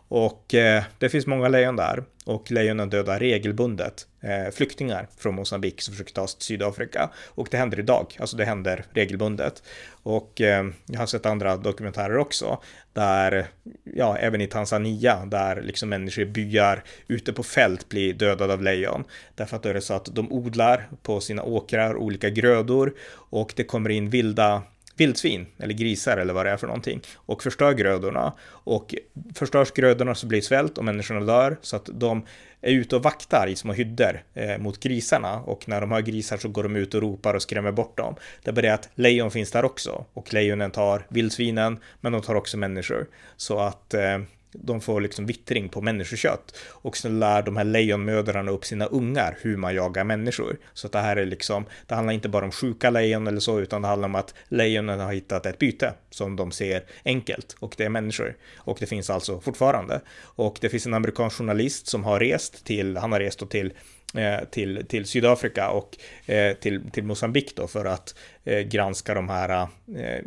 [0.07, 5.81] Och eh, det finns många lejon där och lejonen dödar regelbundet Eh, flyktingar från Mosambik
[5.81, 7.09] som försöker ta sig till Sydafrika.
[7.25, 9.63] Och det händer idag, alltså det händer regelbundet.
[10.03, 12.61] Och eh, jag har sett andra dokumentärer också,
[12.93, 13.47] där,
[13.83, 18.61] ja, även i Tanzania, där liksom människor i byar ute på fält blir dödade av
[18.61, 19.03] lejon.
[19.35, 23.53] Därför att då är det så att de odlar på sina åkrar olika grödor och
[23.55, 24.63] det kommer in vilda
[24.97, 28.33] vildsvin eller grisar eller vad det är för någonting och förstör grödorna.
[28.43, 28.95] Och
[29.35, 32.25] förstörs grödorna så blir det svält och människorna dör så att de
[32.61, 36.37] är ute och vaktar i små hyddor eh, mot grisarna och när de har grisar
[36.37, 38.15] så går de ut och ropar och skrämmer bort dem.
[38.43, 42.21] Det är bara det att lejon finns där också och lejonen tar vildsvinen men de
[42.21, 43.07] tar också människor.
[43.37, 44.19] Så att eh,
[44.53, 46.55] de får liksom vittring på människokött.
[46.69, 50.57] Och så lär de här lejonmödrarna upp sina ungar hur man jagar människor.
[50.73, 53.81] Så det här är liksom, det handlar inte bara om sjuka lejon eller så, utan
[53.81, 57.83] det handlar om att lejonen har hittat ett byte som de ser enkelt och det
[57.83, 58.35] är människor.
[58.57, 60.01] Och det finns alltså fortfarande.
[60.19, 63.73] Och det finns en amerikansk journalist som har rest till, han har rest till
[64.17, 69.29] Eh, till, till Sydafrika och eh, till, till Mosambik då för att eh, granska de
[69.29, 69.67] här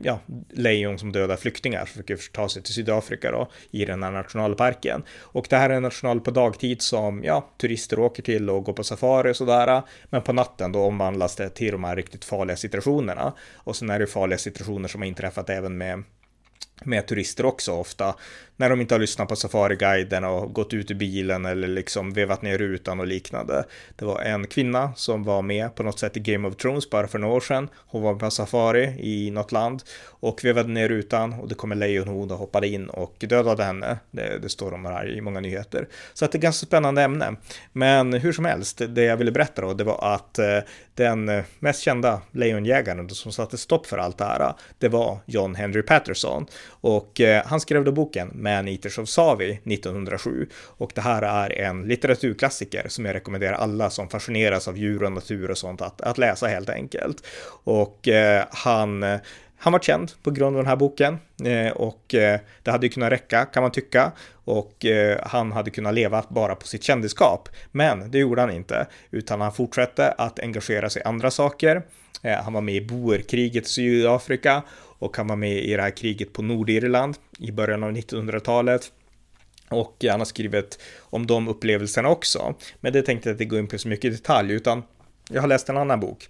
[0.02, 0.20] ja,
[0.50, 5.02] lejon som dödar flyktingar som försöker ta sig till Sydafrika då i den här nationalparken.
[5.18, 8.72] Och det här är en national på dagtid som ja, turister åker till och går
[8.72, 9.82] på safari och sådär.
[10.10, 13.32] Men på natten då omvandlas det till de här riktigt farliga situationerna.
[13.54, 16.02] Och sen är det farliga situationer som har inträffat även med
[16.84, 18.14] med turister också ofta
[18.56, 22.42] när de inte har lyssnat på Safari-guiden och gått ut ur bilen eller liksom vevat
[22.42, 23.64] ner rutan och liknande.
[23.96, 27.08] Det var en kvinna som var med på något sätt i Game of Thrones bara
[27.08, 27.68] för några år sedan.
[27.86, 31.78] Hon var på safari i något land och vevade ner rutan och det kom en
[31.78, 33.98] lejonhon och hoppade in och dödade henne.
[34.10, 35.88] Det, det står om det här i många nyheter.
[36.14, 37.36] Så att det är ett ganska spännande ämne.
[37.72, 40.58] Men hur som helst, det jag ville berätta då, det var att eh,
[40.94, 45.82] den mest kända lejonjägaren som satte stopp för allt det här, det var John Henry
[45.82, 46.46] Patterson.
[46.68, 50.48] Och eh, han skrev då boken Man Eaters of Savi 1907.
[50.54, 55.12] Och det här är en litteraturklassiker som jag rekommenderar alla som fascineras av djur och
[55.12, 57.26] natur och sånt att, att läsa helt enkelt.
[57.64, 59.04] Och eh, han
[59.58, 62.92] han var känd på grund av den här boken eh, och eh, det hade ju
[62.92, 67.48] kunnat räcka kan man tycka och eh, han hade kunnat leva bara på sitt kändisskap.
[67.72, 71.82] Men det gjorde han inte utan han fortsatte att engagera sig i andra saker.
[72.44, 74.62] Han var med i boerkriget i Sydafrika
[74.98, 78.92] och han var med i det här kriget på Nordirland i början av 1900-talet.
[79.68, 82.54] Och han har skrivit om de upplevelserna också.
[82.80, 84.82] Men det tänkte jag inte gå in på så mycket i detalj, utan
[85.30, 86.28] jag har läst en annan bok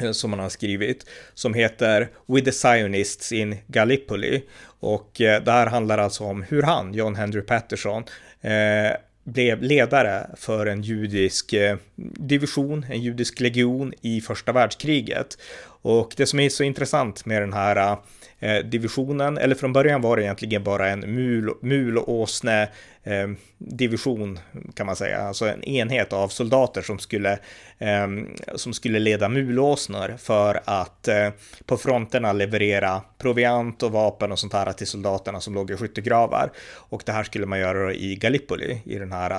[0.00, 4.44] eh, som han har skrivit som heter With the Zionists in Gallipoli.
[4.62, 8.04] Och eh, det här handlar alltså om hur han, John Henry Patterson,
[8.40, 11.76] eh, blev ledare för en judisk eh,
[12.16, 15.38] division, en judisk legion i första världskriget.
[15.82, 17.96] Och det som är så intressant med den här
[18.38, 22.68] eh, divisionen, eller från början var det egentligen bara en mul, mulåsne
[23.02, 24.38] eh, division
[24.74, 27.38] kan man säga, alltså en enhet av soldater som skulle,
[27.78, 28.08] eh,
[28.54, 31.30] som skulle leda mulåsnor för att eh,
[31.66, 36.52] på fronterna leverera proviant och vapen och sånt här till soldaterna som låg i skyttegravar.
[36.74, 39.30] Och det här skulle man göra i Gallipoli, i den här,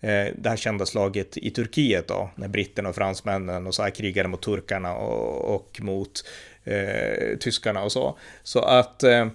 [0.00, 3.90] eh, det här kända slaget i Turkiet då, när britterna och fransmännen och så här
[3.90, 6.24] krigade mot turkarna och, och mot
[6.64, 8.18] eh, tyskarna och så.
[8.42, 9.26] Så att eh,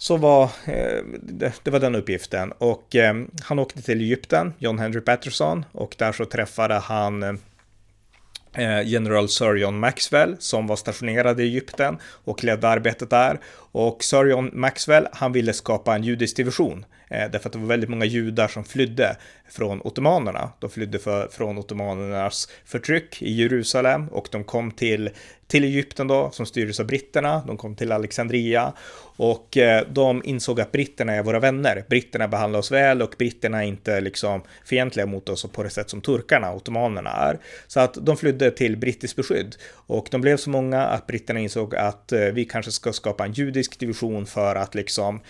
[0.00, 5.00] så var eh, det, var den uppgiften och eh, han åkte till Egypten, John Henry
[5.00, 11.42] Patterson och där så träffade han eh, General Sir John Maxwell som var stationerad i
[11.42, 13.40] Egypten och ledde arbetet där.
[13.72, 17.66] Och Sir John Maxwell, han ville skapa en judisk division Eh, därför att det var
[17.66, 19.16] väldigt många judar som flydde
[19.48, 20.50] från ottomanerna.
[20.58, 25.10] De flydde för, från ottomanernas förtryck i Jerusalem och de kom till,
[25.46, 27.42] till Egypten då, som styrdes av britterna.
[27.46, 28.72] De kom till Alexandria
[29.16, 31.84] och eh, de insåg att britterna är våra vänner.
[31.88, 35.90] Britterna behandlar oss väl och britterna är inte liksom fientliga mot oss på det sätt
[35.90, 37.38] som turkarna, ottomanerna är.
[37.66, 41.76] Så att de flydde till brittiskt beskydd och de blev så många att britterna insåg
[41.76, 45.20] att eh, vi kanske ska skapa en judisk division för att liksom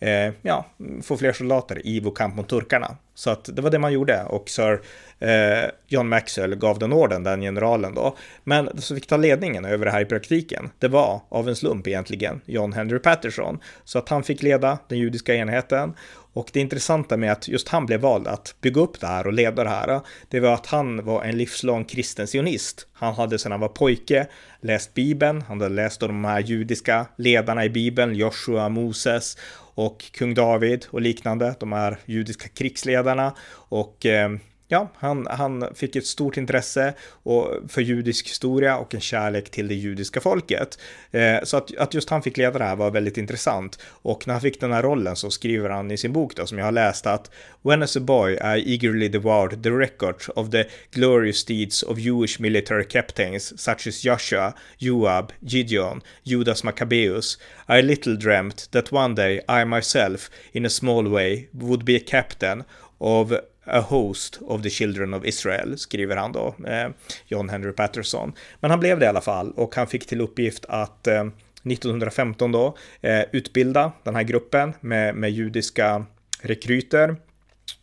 [0.00, 0.66] eh, ja,
[1.02, 2.96] få fler soldater i vår kamp mot turkarna.
[3.14, 4.80] Så att det var det man gjorde och Sir
[5.18, 8.16] eh, John Maxwell gav den orden, den generalen då.
[8.44, 11.56] Men det som fick ta ledningen över det här i praktiken, det var av en
[11.56, 13.58] slump egentligen John Henry Patterson.
[13.84, 15.94] Så att han fick leda den judiska enheten
[16.34, 19.32] och det intressanta med att just han blev vald att bygga upp det här och
[19.32, 22.86] leda det här, det var att han var en livslång kristen sionist.
[22.92, 24.26] Han hade sedan han var pojke
[24.60, 29.38] läst Bibeln, han hade läst de här judiska ledarna i Bibeln, Joshua, Moses
[29.74, 34.30] och kung David och liknande, de här judiska krigsledarna och eh,
[34.68, 39.68] ja, han, han fick ett stort intresse och, för judisk historia och en kärlek till
[39.68, 40.78] det judiska folket.
[41.10, 43.78] Eh, så att, att just han fick leda det här var väldigt intressant.
[43.86, 46.58] Och när han fick den här rollen så skriver han i sin bok då, som
[46.58, 47.30] jag har läst att
[47.62, 52.40] When as a boy I eagerly devoured the records of the glorious deeds of Jewish
[52.40, 59.40] military captains such as Joshua, Joab, Gideon, Judas Maccabeus, I little dreamt that one day
[59.48, 62.64] I myself, in a small way, would be a captain
[63.00, 63.32] of
[63.64, 66.88] A host of the children of Israel, skriver han då, eh,
[67.26, 68.32] John Henry Patterson.
[68.60, 71.24] Men han blev det i alla fall och han fick till uppgift att eh,
[71.64, 76.06] 1915 då eh, utbilda den här gruppen med, med judiska
[76.40, 77.16] rekryter.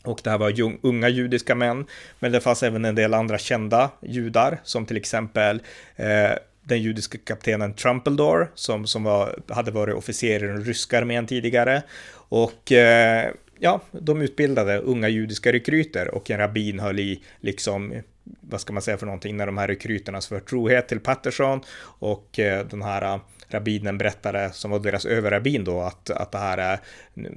[0.04, 1.86] Och det här var unga judiska män,
[2.20, 5.62] men det fanns även en del andra kända judar, som till exempel
[5.96, 6.32] eh,
[6.64, 11.84] den judiska kaptenen Trumpeldor, som, som var, hade varit officer i den ryska armén tidigare.
[12.14, 17.94] Och eh, ja, de utbildade unga judiska rekryter och en rabbin höll i liksom
[18.40, 22.40] vad ska man säga för någonting, när de här rekryterna svär trohet till Patterson och
[22.40, 26.58] eh, den här eh, rabbinen berättade, som var deras överrabbin då, att, att det här
[26.58, 26.80] är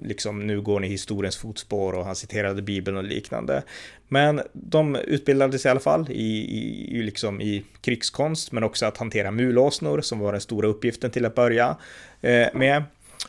[0.02, 3.62] liksom, nu går ni historiens fotspår och han citerade Bibeln och liknande.
[4.08, 9.30] Men de utbildades i alla fall i, i, liksom i krigskonst, men också att hantera
[9.30, 11.76] mulåsnor som var den stora uppgiften till att börja
[12.20, 12.82] eh, med.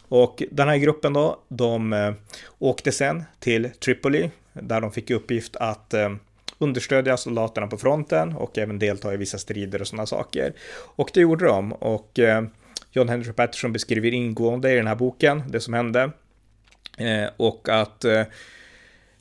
[0.07, 2.13] Och den här gruppen då, de eh,
[2.59, 6.15] åkte sen till Tripoli, där de fick uppgift att eh,
[6.57, 10.53] understödja soldaterna på fronten och även delta i vissa strider och sådana saker.
[10.95, 12.43] Och det gjorde de och eh,
[12.91, 16.11] John Henry Patterson beskriver ingående i den här boken det som hände.
[17.37, 18.05] Och att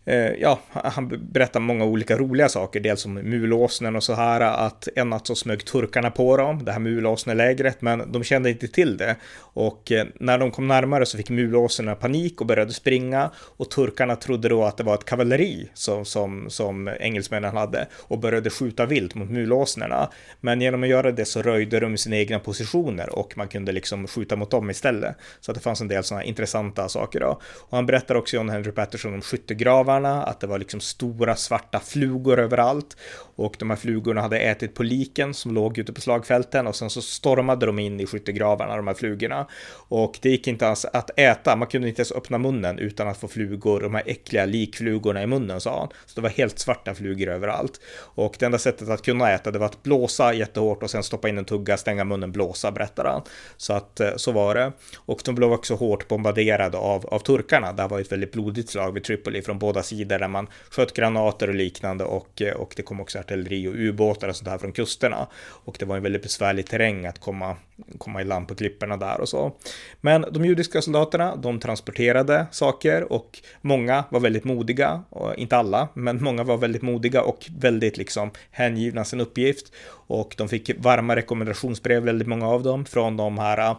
[0.06, 4.88] Eh, ja, han berättar många olika roliga saker, dels om mulåsnen och så här, att
[4.96, 8.96] en natt så smög turkarna på dem, det här mulåsnelägret, men de kände inte till
[8.96, 9.16] det.
[9.36, 14.16] Och eh, när de kom närmare så fick mulåsnerna panik och började springa och turkarna
[14.16, 18.86] trodde då att det var ett kavalleri som, som, som engelsmännen hade och började skjuta
[18.86, 20.08] vilt mot mulåsnerna.
[20.40, 24.06] Men genom att göra det så röjde de sina egna positioner och man kunde liksom
[24.06, 25.16] skjuta mot dem istället.
[25.40, 27.40] Så att det fanns en del sådana intressanta saker då.
[27.58, 31.36] Och han berättar också John Henry Patterson om skyttegravar gravarna, att det var liksom stora
[31.36, 32.96] svarta flugor överallt
[33.36, 36.90] och de här flugorna hade ätit på liken som låg ute på slagfälten och sen
[36.90, 39.46] så stormade de in i skyttegravarna, de här flugorna.
[39.88, 43.16] Och det gick inte ens att äta, man kunde inte ens öppna munnen utan att
[43.18, 45.88] få flugor, de här äckliga likflugorna i munnen sa han.
[46.06, 47.80] Så det var helt svarta flugor överallt.
[47.96, 51.28] Och det enda sättet att kunna äta det var att blåsa jättehårt och sen stoppa
[51.28, 53.22] in en tugga, stänga munnen, blåsa, berättar han.
[53.56, 54.72] Så att eh, så var det.
[54.96, 57.72] Och de blev också hårt bombarderade av, av turkarna.
[57.72, 61.48] Det var ett väldigt blodigt slag vid Tripoli från båda sidor där man sköt granater
[61.48, 64.72] och liknande och, eh, och det kom också artilleri och ubåtar och sånt här från
[64.72, 65.26] kusterna.
[65.64, 67.56] Och det var en väldigt besvärlig terräng att komma,
[67.98, 69.52] komma i land på klipporna där och så.
[70.00, 75.88] Men de judiska soldaterna, de transporterade saker och många var väldigt modiga, och inte alla,
[75.94, 79.72] men många var väldigt modiga och väldigt liksom hängivna sin uppgift.
[80.06, 83.76] Och de fick varma rekommendationsbrev, väldigt många av dem, från de här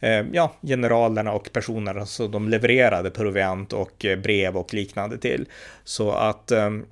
[0.00, 5.46] eh, ja, generalerna och personerna som de levererade proviant och eh, brev och liknande till.
[5.84, 6.84] Så att ehm,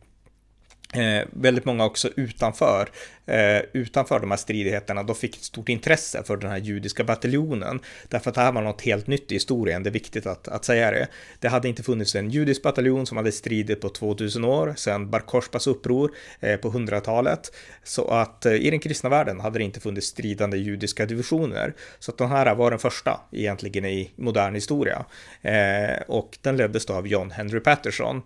[0.94, 2.88] eh, väldigt många också utanför,
[3.26, 7.80] eh, utanför de här stridigheterna, då fick ett stort intresse för den här judiska bataljonen.
[8.08, 10.64] Därför att det här var något helt nytt i historien, det är viktigt att, att
[10.64, 11.08] säga det.
[11.38, 15.20] Det hade inte funnits en judisk bataljon som hade stridit på 2000 år sedan Bar
[15.20, 17.52] Korsbas uppror eh, på 100-talet.
[17.84, 21.74] Så att eh, i den kristna världen hade det inte funnits stridande judiska divisioner.
[21.98, 25.04] Så att den här var den första egentligen i modern historia.
[25.42, 28.22] Eh, och den leddes då av John Henry Patterson.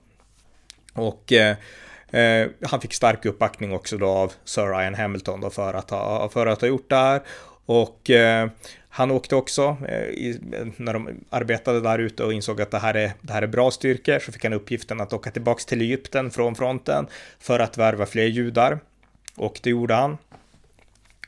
[0.94, 1.56] Och eh,
[2.10, 6.28] eh, han fick stark uppbackning också då av Sir Ryan Hamilton då för att ha,
[6.28, 7.22] för att ha gjort det här.
[7.66, 8.48] Och eh,
[8.88, 10.40] han åkte också, eh, i,
[10.76, 13.70] när de arbetade där ute och insåg att det här, är, det här är bra
[13.70, 17.06] styrkor, så fick han uppgiften att åka tillbaka till Egypten från fronten
[17.38, 18.78] för att värva fler judar.
[19.36, 20.18] Och det gjorde han.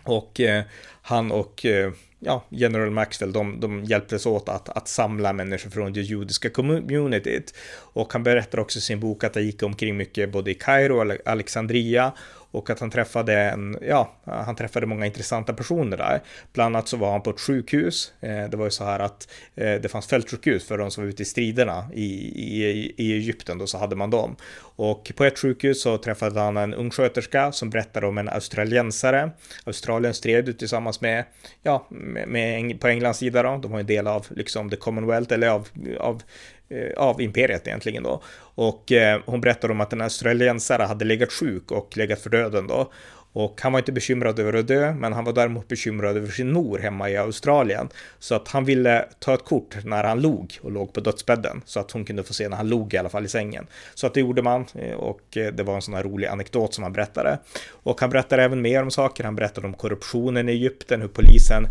[0.02, 0.64] Och eh,
[1.02, 1.92] han och eh,
[2.26, 7.54] ja, General Maxwell, de, de hjälptes åt att, att samla människor från det judiska communityt.
[7.92, 10.94] Och han berättar också i sin bok att det gick omkring mycket både i Kairo
[10.94, 12.12] och Alexandria
[12.56, 16.22] och att han träffade en, ja, han träffade många intressanta personer där.
[16.52, 18.12] Bland annat så var han på ett sjukhus.
[18.20, 21.08] Eh, det var ju så här att eh, det fanns fältsjukhus för de som var
[21.08, 24.36] ute i striderna i, i, i Egypten, då så hade man dem.
[24.58, 29.30] Och på ett sjukhus så träffade han en ung sköterska som berättade om en australiensare.
[29.64, 31.24] Australien stred tillsammans med,
[31.62, 33.58] ja, med, med, på Englands sida då.
[33.62, 36.22] De var en del av liksom the Commonwealth eller av, av
[36.68, 38.22] Eh, av imperiet egentligen då.
[38.38, 42.66] Och eh, hon berättade om att en australiensare hade legat sjuk och legat för döden
[42.66, 42.92] då.
[43.32, 46.52] Och han var inte bekymrad över att dö, men han var däremot bekymrad över sin
[46.52, 47.88] mor hemma i Australien.
[48.18, 51.62] Så att han ville ta ett kort när han log och låg på dödsbädden.
[51.64, 53.66] Så att hon kunde få se när han log i alla fall i sängen.
[53.94, 56.74] Så att det gjorde man eh, och eh, det var en sån här rolig anekdot
[56.74, 57.38] som han berättade.
[57.70, 59.24] Och han berättade även mer om saker.
[59.24, 61.66] Han berättade om korruptionen i Egypten, hur polisen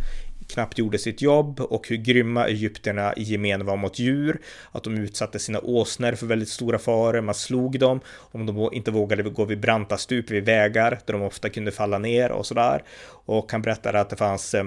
[0.48, 4.42] knappt gjorde sitt jobb och hur grymma egyptierna i gemen var mot djur.
[4.72, 8.92] Att de utsatte sina åsnor för väldigt stora faror, man slog dem om de inte
[8.92, 12.84] vågade gå vid branta stup vid vägar där de ofta kunde falla ner och sådär.
[13.08, 14.66] Och han berättade att det fanns eh,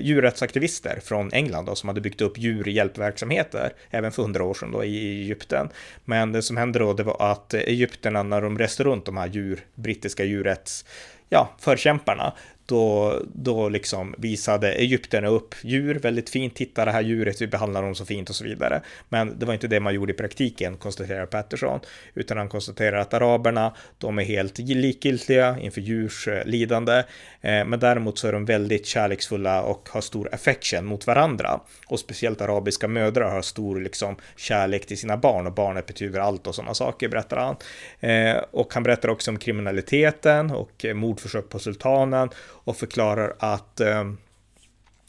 [0.00, 4.84] djurrättsaktivister från England då, som hade byggt upp djurhjälpverksamheter även för hundra år sedan då
[4.84, 5.68] i Egypten.
[6.04, 9.28] Men det som hände då det var att egyptierna när de reste runt de här
[9.28, 10.84] djur, brittiska djurrätts
[11.28, 12.32] ja, förkämparna,
[12.68, 16.54] då, då liksom visade egyptierna upp djur väldigt fint.
[16.54, 18.82] Titta det här djuret, vi behandlar dem så fint och så vidare.
[19.08, 21.80] Men det var inte det man gjorde i praktiken, konstaterar Patterson,
[22.14, 26.98] utan han konstaterar att araberna, de är helt likgiltiga inför djurs eh, lidande.
[27.40, 31.60] Eh, men däremot så är de väldigt kärleksfulla och har stor affection mot varandra.
[31.86, 36.46] Och speciellt arabiska mödrar har stor liksom, kärlek till sina barn och barnet betyder allt
[36.46, 37.56] och sådana saker, berättar han.
[38.00, 42.28] Eh, och han berättar också om kriminaliteten och eh, mordförsök på sultanen
[42.68, 44.04] och förklarar att eh,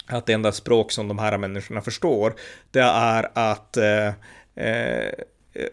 [0.06, 2.34] att det enda språk som de här människorna förstår,
[2.72, 4.08] det är att eh,
[4.56, 5.13] eh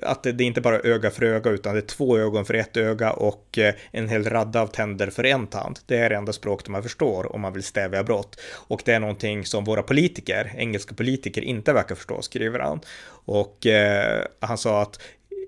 [0.02, 2.76] att det, är inte bara öga för öga utan det är två ögon för ett
[2.76, 5.78] öga och eh, en hel radda av tänder för en tand.
[5.86, 8.40] Det är det enda språk de förstår om man vill stävja brott.
[8.68, 12.80] Och det är någonting som våra politiker, engelska politiker, inte verkar förstå, skriver han.
[13.08, 15.00] Och eh, han sa att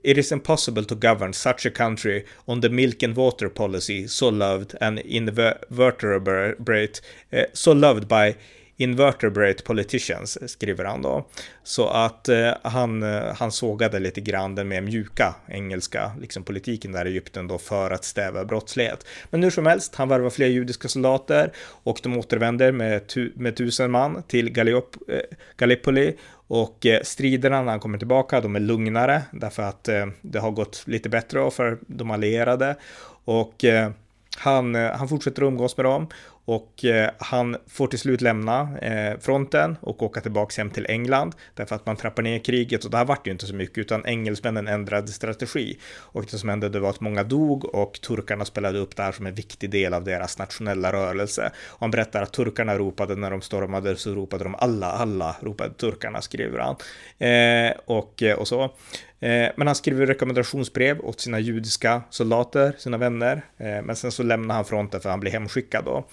[0.05, 4.29] It is impossible to govern such a country on the milk and water policy so
[4.29, 7.01] loved and invertebrate,
[7.33, 8.37] uh, eh, so loved by
[8.79, 11.27] invertebrate politicians, skriver han då.
[11.63, 16.93] Så att eh, han, eh, han sågade lite grann den mer mjuka engelska liksom, politiken
[16.93, 19.07] där i Egypten då för att stäva brottslighet.
[19.31, 23.57] Men hur som helst, han värvar fler judiska soldater och de återvänder med, tu, med
[23.57, 25.21] tusen man till Galliop, eh,
[25.57, 26.17] Gallipoli
[26.49, 30.51] och eh, striderna när han kommer tillbaka, de är lugnare därför att eh, det har
[30.51, 32.77] gått lite bättre för de allierade.
[33.25, 33.91] Och eh,
[34.37, 36.07] han, eh, han fortsätter umgås med dem
[36.49, 41.35] och eh, han får till slut lämna eh, fronten och åka tillbaka hem till England
[41.55, 44.07] därför att man trappar ner kriget och det här vart ju inte så mycket utan
[44.07, 45.79] engelsmännen ändrade strategi.
[45.97, 49.13] Och det som hände det var att många dog och turkarna spelade upp det här
[49.13, 51.51] som en viktig del av deras nationella rörelse.
[51.69, 55.75] Och han berättar att turkarna ropade när de stormade så ropade de alla, alla ropade
[55.75, 56.77] turkarna skriver han.
[57.19, 58.75] Eh, och, eh, och så.
[59.21, 63.43] Eh, men han skriver rekommendationsbrev åt sina judiska soldater, sina vänner.
[63.57, 66.09] Eh, men sen så lämnar han fronten för han blir hemskickad då.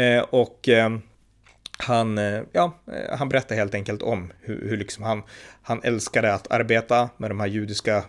[0.00, 0.68] Eh, och
[1.78, 2.20] han,
[2.52, 2.78] ja,
[3.12, 5.22] han berättar helt enkelt om hur, hur liksom han,
[5.64, 8.02] han älskade att arbeta med de här judiska eh,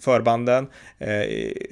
[0.00, 0.66] förbanden,
[0.98, 1.22] eh,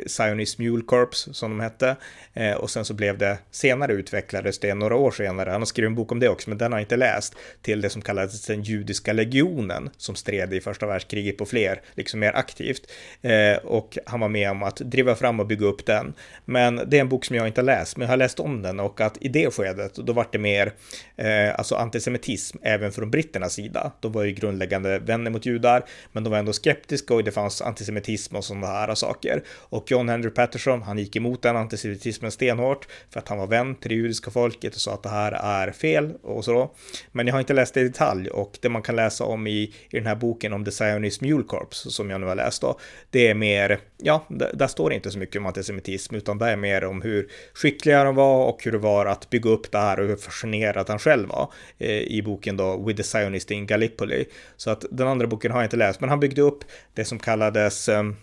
[0.06, 1.96] Zionist Mule Corps som de hette.
[2.34, 5.88] Eh, och sen så blev det, senare utvecklades det några år senare, han har skrivit
[5.88, 8.46] en bok om det också, men den har jag inte läst, till det som kallades
[8.46, 12.90] den judiska legionen som stred i första världskriget på fler, liksom mer aktivt.
[13.22, 16.14] Eh, och han var med om att driva fram och bygga upp den.
[16.44, 18.62] Men det är en bok som jag inte har läst, men jag har läst om
[18.62, 20.72] den och att i det skedet, då var det mer,
[21.16, 23.92] eh, alltså antisemitism även från britternas sida.
[24.00, 27.30] Då var ju grundläggande hade vänner mot judar, men de var ändå skeptiska och det
[27.30, 29.42] fanns antisemitism och sådana här saker.
[29.48, 33.74] Och John Henry Patterson, han gick emot den antisemitismen stenhårt för att han var vän
[33.74, 36.70] till det judiska folket och sa att det här är fel och så.
[37.12, 39.62] Men jag har inte läst det i detalj och det man kan läsa om i,
[39.62, 42.78] i den här boken om The Zionist Mule Corps som jag nu har läst då,
[43.10, 46.56] det är mer, ja, där står det inte så mycket om antisemitism utan det är
[46.56, 50.00] mer om hur skickliga de var och hur det var att bygga upp det här
[50.00, 54.24] och hur fascinerad han själv var eh, i boken då With the Zionist in Gallipoli.
[54.56, 56.64] Så att den andra boken har jag inte läst, men han byggde upp
[56.94, 58.16] det som kallades um,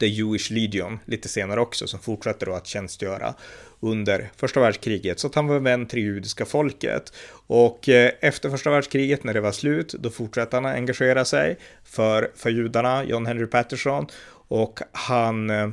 [0.00, 3.34] The Jewish Legion lite senare också, som fortsätter då att tjänstgöra
[3.80, 5.20] under första världskriget.
[5.20, 7.12] Så att han var vän till judiska folket.
[7.46, 11.58] Och eh, efter första världskriget, när det var slut, då fortsatte han att engagera sig
[11.84, 14.06] för, för judarna, John Henry Patterson.
[14.48, 15.68] Och han, eh,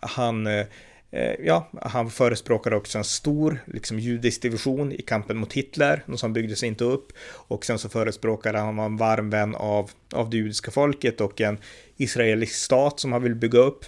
[0.00, 0.66] han eh,
[1.14, 6.20] Eh, ja, han förespråkade också en stor liksom, judisk division i kampen mot Hitler, något
[6.20, 7.12] som byggdes inte upp.
[7.30, 11.58] Och sen så förespråkade han en varm vän av, av det judiska folket och en
[11.96, 13.84] israelisk stat som han vill bygga upp.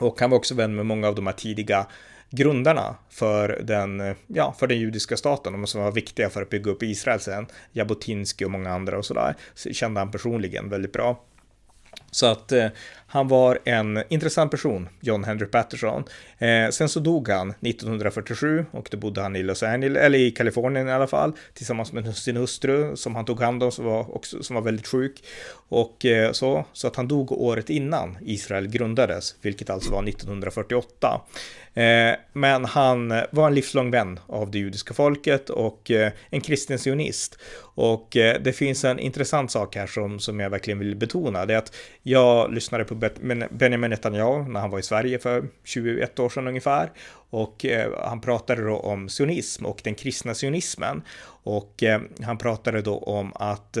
[0.00, 1.86] Och han var också vän med många av de här tidiga
[2.30, 6.50] grundarna för den, eh, ja, för den judiska staten, de som var viktiga för att
[6.50, 10.92] bygga upp Israel sen, Jabotinsky och många andra och sådär, så kände han personligen väldigt
[10.92, 11.24] bra.
[12.10, 12.66] Så att eh,
[13.06, 16.04] han var en intressant person, John Henry Patterson.
[16.38, 20.30] Eh, sen så dog han 1947 och då bodde han i Los Angeles, eller i
[20.30, 24.16] Kalifornien i alla fall, tillsammans med sin hustru som han tog hand om, som var,
[24.16, 25.24] också, som var väldigt sjuk.
[25.74, 31.20] Och eh, så, så att han dog året innan Israel grundades, vilket alltså var 1948.
[31.74, 36.78] Eh, men han var en livslång vän av det judiska folket och eh, en kristen
[36.78, 37.38] sionist.
[37.76, 41.46] Och det finns en intressant sak här som, som jag verkligen vill betona.
[41.46, 42.94] Det är att jag lyssnade på
[43.50, 46.90] Benjamin Netanyahu när han var i Sverige för 21 år sedan ungefär.
[47.30, 47.66] Och
[48.04, 51.02] han pratade då om sionism och den kristna sionismen.
[51.44, 51.84] Och
[52.22, 53.76] han pratade då om att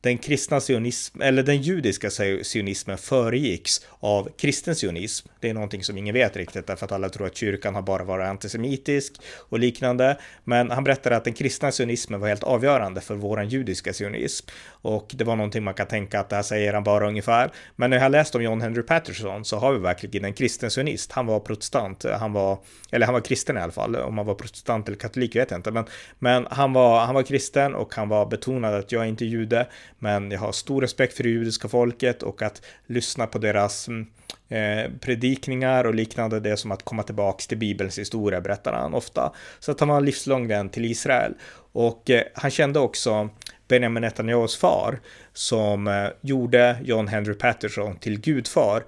[0.00, 2.10] den kristna sionism, eller den judiska
[2.42, 5.28] sionismen föregicks av kristen sionism.
[5.40, 8.04] Det är någonting som ingen vet riktigt därför att alla tror att kyrkan har bara
[8.04, 9.12] varit antisemitisk
[9.48, 10.18] och liknande.
[10.44, 14.46] Men han berättade att den kristna sionismen var helt avgörande för våran judiska sionism.
[14.82, 17.50] Och det var någonting man kan tänka att det här säger han bara ungefär.
[17.76, 20.70] Men när jag har läst om John Henry Patterson så har vi verkligen en kristen
[20.70, 21.12] sionist.
[21.12, 22.58] Han var protestant, han var,
[22.90, 23.96] eller han var kristen i alla fall.
[23.96, 25.70] Om han var protestant eller katolik vet jag inte.
[25.70, 25.84] Men,
[26.18, 29.66] men han, var, han var kristen och han var betonad att jag är inte jude
[30.02, 34.06] men jag har stor respekt för det judiska folket och att lyssna på deras mm,
[34.48, 38.94] eh, predikningar och liknande, det är som att komma tillbaks till Bibelns historia, berättar han
[38.94, 39.32] ofta.
[39.58, 41.34] Så att han var en livslång vän till Israel.
[41.72, 43.28] Och eh, han kände också
[43.68, 45.00] Benjamin Netanyahus far,
[45.32, 48.82] som eh, gjorde John Henry Patterson till gudfar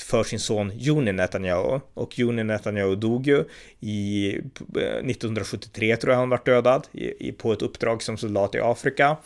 [0.00, 1.80] för sin son Joni Netanyahu.
[1.94, 3.44] Och Joni Netanyahu dog ju
[3.80, 4.34] i
[4.76, 9.16] eh, 1973 tror jag han var dödad i, på ett uppdrag som soldat i Afrika.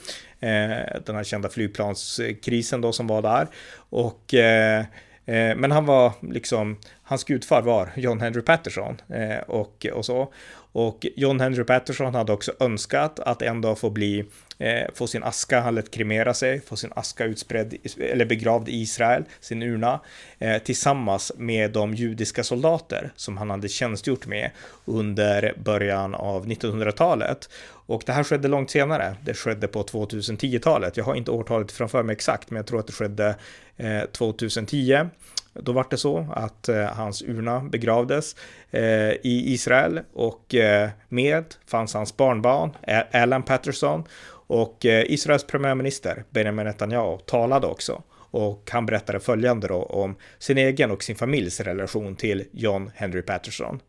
[0.45, 3.49] Eh, den här kända flygplanskrisen då som var där.
[3.77, 4.79] Och eh,
[5.25, 10.33] eh, men han var liksom, hans gudfar var John Henry Patterson eh, och, och så.
[10.73, 14.25] Och John Henry Patterson hade också önskat att en dag få bli,
[14.59, 18.81] eh, få sin aska, han lät kremera sig, få sin aska utspridd, eller begravd i
[18.81, 20.01] Israel, sin urna,
[20.39, 24.51] eh, tillsammans med de judiska soldater som han hade tjänstgjort med
[24.85, 27.49] under början av 1900-talet.
[27.87, 29.17] Och det här skedde långt senare.
[29.23, 30.97] Det skedde på 2010-talet.
[30.97, 33.37] Jag har inte årtalet framför mig exakt, men jag tror att det skedde
[33.77, 35.09] eh, 2010.
[35.55, 38.37] Då var det så att eh, hans urna begravdes
[38.71, 42.71] eh, i Israel och eh, med fanns hans barnbarn
[43.13, 44.05] Alan Patterson
[44.47, 48.03] och eh, Israels premiärminister Benjamin Netanyahu talade också.
[48.11, 53.23] Och han berättade följande då om sin egen och sin familjs relation till John Henry
[53.23, 53.81] Patterson.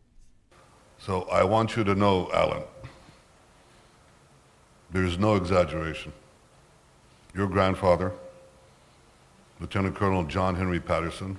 [0.98, 2.62] So I want you to know, Alan,
[4.92, 6.12] there is no exaggeration.
[7.34, 8.10] Your grandfather,
[9.58, 11.36] Lieutenant Colonel John Henry Patterson,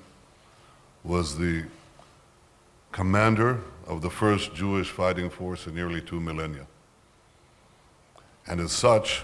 [1.04, 1.64] was the
[2.92, 3.58] commander
[3.88, 6.68] of the first Jewish fighting force in nearly two millennia.
[8.48, 9.24] And as such,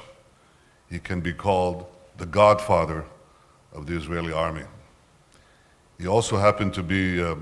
[0.89, 1.86] he can be called
[2.17, 3.05] the godfather
[3.71, 4.63] of the Israeli army.
[5.97, 7.36] He also happened to be uh,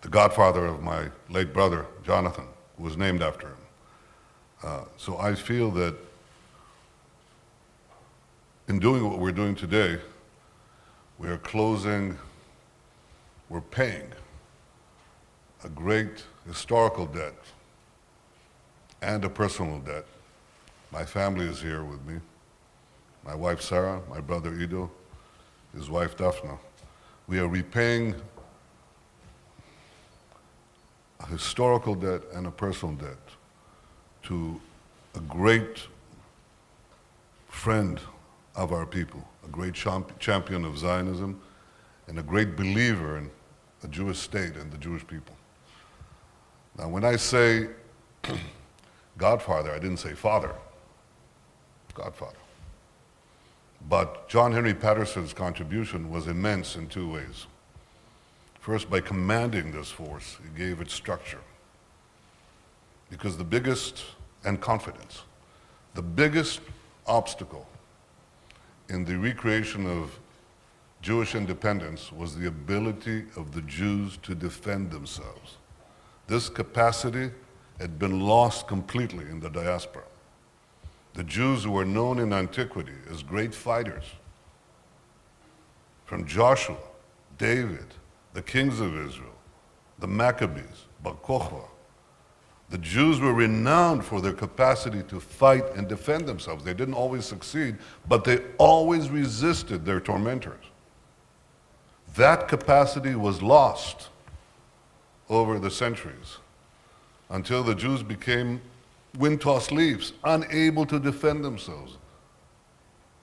[0.00, 3.56] the godfather of my late brother, Jonathan, who was named after him.
[4.62, 5.94] Uh, so I feel that
[8.68, 9.98] in doing what we're doing today,
[11.18, 12.18] we are closing
[13.52, 14.10] we're paying
[15.62, 17.36] a great historical debt
[19.02, 20.06] and a personal debt.
[20.92, 22.20] My family is here with me.
[23.24, 24.90] My wife Sarah, my brother Ido,
[25.74, 26.58] his wife Daphna.
[27.26, 28.14] We are repaying
[31.20, 33.16] a historical debt and a personal debt
[34.24, 34.60] to
[35.14, 35.86] a great
[37.48, 37.98] friend
[38.54, 41.40] of our people, a great champion of Zionism,
[42.06, 43.30] and a great believer in
[43.80, 45.36] the Jewish state and the Jewish people.
[46.76, 47.68] Now, when I say
[49.16, 50.54] Godfather, I didn't say father,
[51.94, 52.36] Godfather.
[53.88, 57.46] But John Henry Patterson's contribution was immense in two ways.
[58.60, 61.40] First, by commanding this force, he gave it structure.
[63.10, 64.04] Because the biggest,
[64.44, 65.22] and confidence,
[65.94, 66.60] the biggest
[67.06, 67.66] obstacle
[68.88, 70.18] in the recreation of
[71.02, 75.56] Jewish independence was the ability of the Jews to defend themselves.
[76.28, 77.32] This capacity
[77.80, 80.04] had been lost completely in the diaspora.
[81.14, 84.04] The Jews who were known in antiquity as great fighters,
[86.06, 86.76] from Joshua,
[87.38, 87.86] David,
[88.34, 89.34] the kings of Israel,
[89.98, 91.16] the Maccabees, Bar
[92.72, 96.64] the Jews were renowned for their capacity to fight and defend themselves.
[96.64, 97.76] They didn't always succeed,
[98.08, 100.64] but they always resisted their tormentors.
[102.16, 104.08] That capacity was lost
[105.28, 106.38] over the centuries
[107.28, 108.62] until the Jews became
[109.18, 111.98] wind-tossed leaves, unable to defend themselves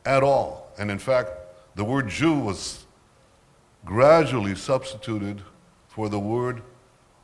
[0.05, 0.71] at all.
[0.77, 1.31] And in fact,
[1.75, 2.85] the word Jew was
[3.85, 5.41] gradually substituted
[5.87, 6.61] for the word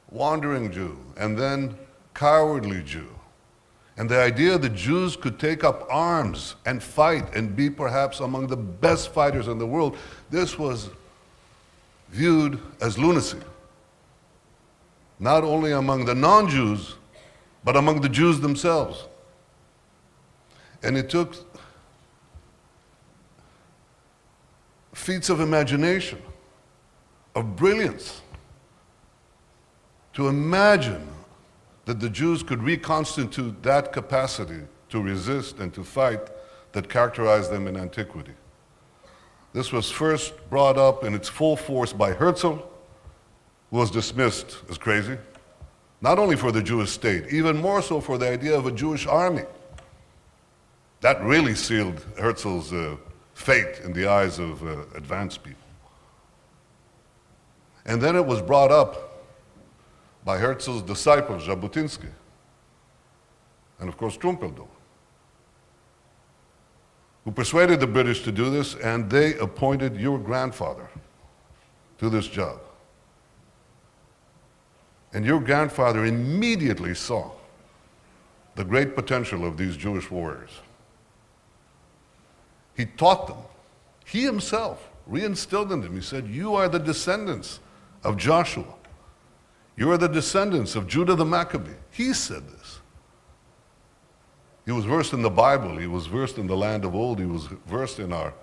[0.09, 1.77] wandering Jew, and then
[2.13, 3.09] cowardly Jew.
[3.97, 8.47] And the idea that Jews could take up arms and fight and be perhaps among
[8.47, 9.97] the best fighters in the world,
[10.29, 10.89] this was
[12.09, 13.39] viewed as lunacy,
[15.19, 16.95] not only among the non Jews,
[17.65, 19.05] but among the Jews themselves.
[20.83, 21.35] And it took
[24.93, 26.21] feats of imagination,
[27.35, 28.21] of brilliance,
[30.13, 31.05] to imagine
[31.85, 36.21] that the Jews could reconstitute that capacity to resist and to fight
[36.71, 38.33] that characterized them in antiquity.
[39.53, 42.61] This was first brought up in its full force by Herzl,
[43.71, 45.17] who was dismissed as crazy,
[46.01, 49.07] not only for the Jewish state, even more so for the idea of a Jewish
[49.07, 49.43] army.
[51.01, 52.97] That really sealed Herzl's uh,
[53.33, 55.61] fate in the eyes of uh, advanced people.
[57.85, 59.25] And then it was brought up
[60.23, 62.09] by Herzl's disciple, Jabotinsky,
[63.79, 64.67] and of course Trumpeldor,
[67.23, 70.89] who persuaded the British to do this, and they appointed your grandfather
[71.99, 72.59] to this job.
[75.15, 77.31] And your grandfather immediately saw
[78.55, 80.49] the great potential of these Jewish warriors.
[82.75, 83.37] He taught them.
[84.05, 85.95] He himself reinstilled in them.
[85.95, 87.61] He said, You are the descendants
[88.03, 88.65] of Joshua.
[89.77, 91.71] You are the descendants of Judah the Maccabee.
[91.91, 92.79] He said this.
[94.65, 95.77] He was versed in the Bible.
[95.77, 97.19] He was versed in the land of old.
[97.19, 98.33] He was versed in our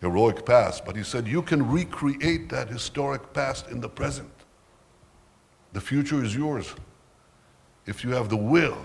[0.00, 0.84] heroic past.
[0.84, 4.30] But he said, You can recreate that historic past in the present.
[5.74, 6.72] The future is yours
[7.84, 8.78] if you have the will,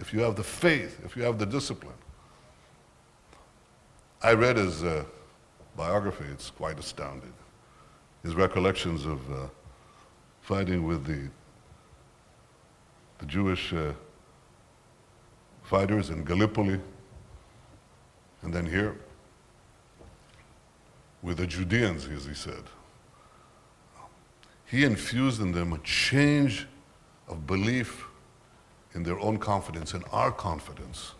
[0.00, 1.94] if you have the faith, if you have the discipline.
[4.22, 5.04] I read his uh,
[5.76, 7.32] biography, it's quite astounding.
[8.24, 9.46] His recollections of uh,
[10.42, 11.30] fighting with the,
[13.18, 13.92] the Jewish uh,
[15.62, 16.80] fighters in Gallipoli,
[18.42, 18.96] and then here
[21.22, 22.64] with the Judeans, as he said.
[24.66, 26.66] He infused in them a change
[27.28, 28.06] of belief
[28.94, 31.12] in their own confidence and our confidence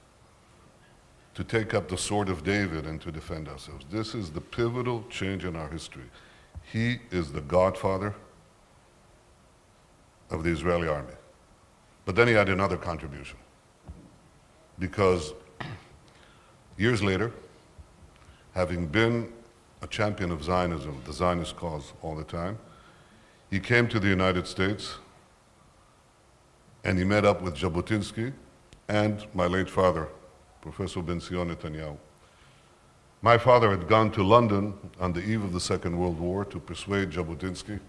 [1.35, 3.85] to take up the sword of David and to defend ourselves.
[3.91, 6.05] This is the pivotal change in our history.
[6.73, 8.15] He is the godfather
[10.31, 11.13] of the Israeli army.
[12.05, 13.37] But then he had another contribution.
[14.79, 15.35] Because
[16.79, 17.33] years later,
[18.55, 19.33] having been
[19.83, 22.59] a champion of Zionism, the Zionist cause all the time,
[23.51, 24.97] he came to the United States
[26.85, 28.33] and he met up with Jabotinsky
[28.89, 30.09] and my late father,
[30.61, 31.97] Professor Ben-Zion Netanyahu.
[33.23, 36.61] My father had gone to London on the eve of the Second World War to
[36.61, 37.81] persuade Jabotinsky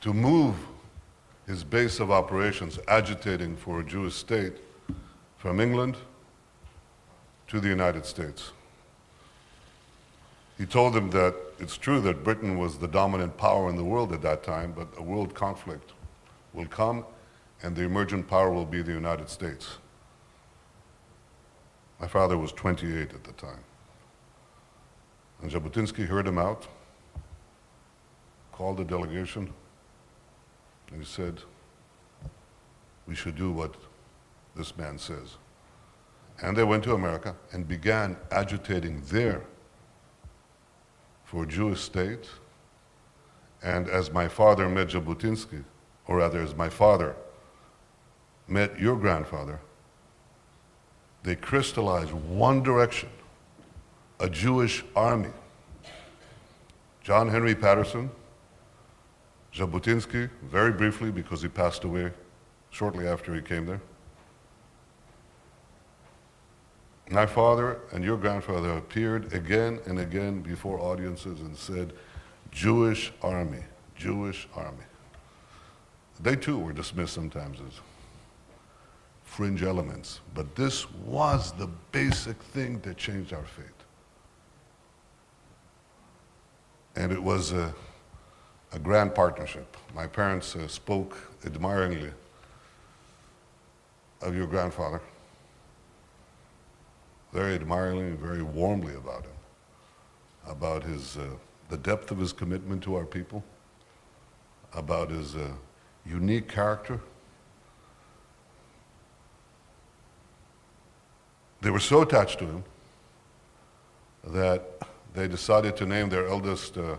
[0.00, 0.54] to move
[1.46, 4.54] his base of operations, agitating for a Jewish state,
[5.36, 5.96] from England
[7.48, 8.52] to the United States.
[10.58, 14.12] He told them that it's true that Britain was the dominant power in the world
[14.12, 15.92] at that time, but a world conflict
[16.54, 17.04] will come
[17.62, 19.78] and the emergent power will be the United States.
[22.00, 23.60] My father was 28 at the time.
[25.42, 26.66] And Jabotinsky heard him out,
[28.52, 29.52] called the delegation,
[30.90, 31.40] and he said,
[33.06, 33.74] We should do what
[34.54, 35.36] this man says.
[36.42, 39.42] And they went to America and began agitating there
[41.26, 42.28] for Jewish state.
[43.62, 45.64] And as my father met Jabotinsky,
[46.06, 47.14] or rather, as my father
[48.48, 49.60] met your grandfather,
[51.24, 53.08] they crystallized one direction
[54.18, 55.32] a Jewish army.
[57.02, 58.10] John Henry Patterson,
[59.52, 62.12] Jabotinsky, very briefly because he passed away
[62.70, 63.80] shortly after he came there.
[67.10, 71.92] My father and your grandfather appeared again and again before audiences and said,
[72.50, 73.62] Jewish army,
[73.94, 74.84] Jewish army.
[76.18, 77.80] They too were dismissed sometimes as
[79.22, 83.66] fringe elements, but this was the basic thing that changed our fate.
[86.96, 87.72] And it was a,
[88.72, 89.76] a grand partnership.
[89.94, 92.10] My parents uh, spoke admiringly
[94.22, 95.02] of your grandfather
[97.32, 99.36] very admiringly very warmly about him,
[100.46, 101.26] about his, uh,
[101.68, 103.44] the depth of his commitment to our people,
[104.72, 105.48] about his uh,
[106.04, 107.00] unique character.
[111.60, 112.64] They were so attached to him
[114.24, 114.80] that
[115.14, 116.96] they decided to name their eldest uh,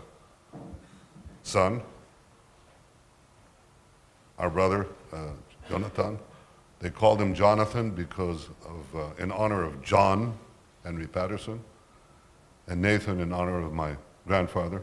[1.42, 1.82] son,
[4.38, 5.28] our brother, uh,
[5.68, 6.18] Jonathan,
[6.80, 10.38] they called him Jonathan because of, uh, in honor of John
[10.84, 11.60] Henry Patterson,
[12.68, 14.82] and Nathan in honor of my grandfather,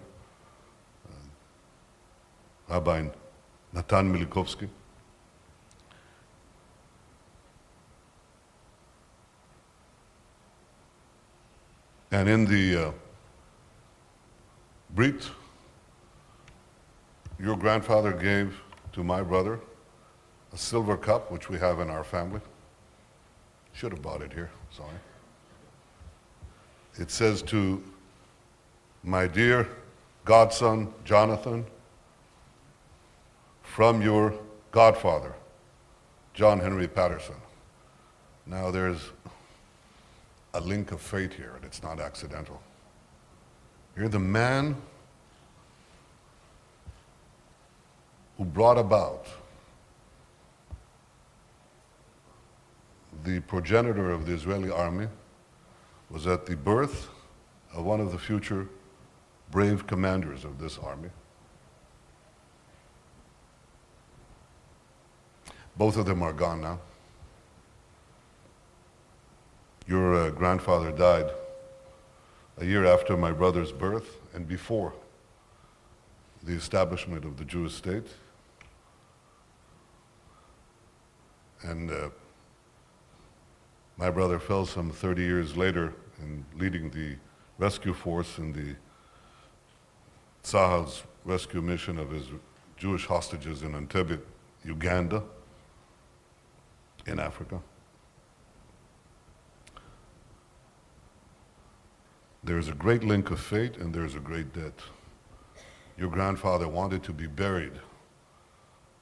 [1.07, 3.07] uh, Rabbi
[3.73, 4.67] Natan Milikovsky.
[12.11, 12.91] And in the uh,
[14.91, 15.29] Brit,
[17.37, 18.61] your grandfather gave
[18.93, 19.59] to my brother
[20.55, 22.39] a silver cup, which we have in our family.
[23.73, 24.95] Should have bought it here, sorry.
[26.97, 27.83] it says to
[29.03, 29.67] my dear
[30.23, 31.65] godson Jonathan,
[33.63, 34.33] from your
[34.71, 35.33] godfather,
[36.33, 37.35] John Henry Patterson.
[38.45, 39.11] Now there's
[40.53, 42.61] a link of fate here, and it's not accidental.
[43.97, 44.77] You're the man
[48.37, 49.27] who brought about
[53.25, 55.07] the progenitor of the Israeli army
[56.09, 57.09] was at the birth
[57.73, 58.69] of one of the future
[59.51, 61.09] brave commanders of this army.
[65.75, 66.79] Both of them are gone now.
[69.87, 71.31] Your uh, grandfather died
[72.57, 74.93] a year after my brother's birth and before
[76.43, 78.07] the establishment of the Jewish state.
[81.61, 82.09] And uh,
[83.97, 87.15] my brother fell some 30 years later in leading the
[87.57, 88.75] rescue force in the
[90.43, 92.25] Saha's rescue mission of his
[92.77, 94.19] Jewish hostages in Entebbe,
[94.63, 95.23] Uganda,
[97.07, 97.61] in Africa.
[102.43, 104.79] There is a great link of fate and there is a great debt.
[105.97, 107.73] Your grandfather wanted to be buried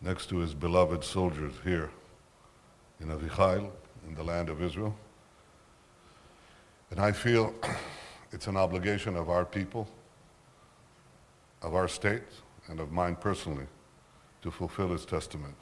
[0.01, 1.89] next to his beloved soldiers here
[3.01, 3.71] in Avichail,
[4.07, 4.95] in the land of Israel.
[6.91, 7.53] And I feel
[8.31, 9.87] it's an obligation of our people,
[11.61, 12.23] of our state,
[12.67, 13.67] and of mine personally
[14.41, 15.55] to fulfill his testament.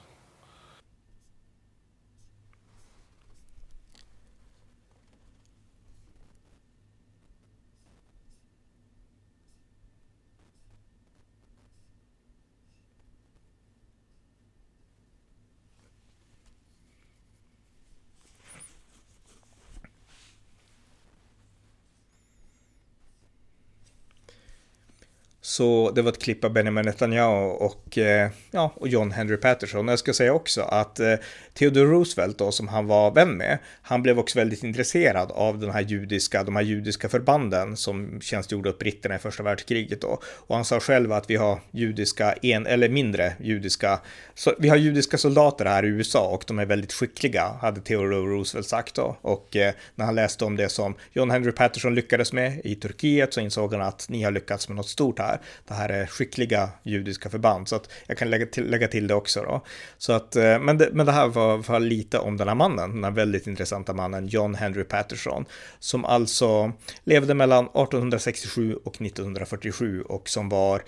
[25.51, 29.87] Så det var ett klipp av Benjamin Netanyahu och, eh, ja, och John Henry Patterson.
[29.87, 31.15] Jag ska säga också att eh,
[31.53, 35.69] Theodore Roosevelt då, som han var vän med, han blev också väldigt intresserad av den
[35.69, 40.19] här judiska, de här judiska förbanden som tjänstgjorde åt britterna i första världskriget då.
[40.23, 43.99] Och han sa själv att vi har judiska, en eller mindre judiska,
[44.35, 48.15] så vi har judiska soldater här i USA och de är väldigt skickliga, hade Theodore
[48.15, 49.17] Roosevelt sagt då.
[49.21, 53.33] Och eh, när han läste om det som John Henry Patterson lyckades med i Turkiet
[53.33, 55.41] så insåg han att ni har lyckats med något stort här.
[55.67, 59.15] Det här är skickliga judiska förband, så att jag kan lägga till, lägga till det
[59.15, 59.61] också då.
[59.97, 62.91] Så att, eh, men, det, men det här var, var lite om den här mannen,
[62.93, 65.45] den här väldigt intressanta mannen John Henry Patterson,
[65.79, 66.71] som alltså
[67.03, 70.81] levde mellan 1867 och 1947 och som var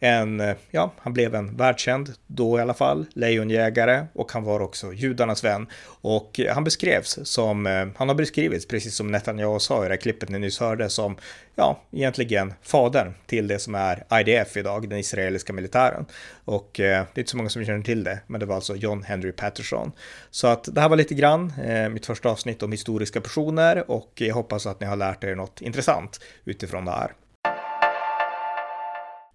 [0.00, 4.60] en, eh, ja, han blev en världskänd, då i alla fall, lejonjägare och han var
[4.60, 5.66] också judarnas vän.
[6.00, 9.94] Och eh, han beskrevs som, eh, han har beskrivits, precis som Netanyahu sa i det
[9.94, 11.16] här klippet ni nyss hörde, som,
[11.54, 16.06] ja, egentligen fadern till det som är IDF idag, den israeliska militären.
[16.44, 18.76] Och eh, det är inte så många som känner till det, men det var alltså
[18.76, 19.92] John Henry Patterson.
[20.30, 24.12] Så att det här var lite grann eh, mitt första avsnitt om historiska personer och
[24.14, 27.12] jag hoppas att ni har lärt er något intressant utifrån det här.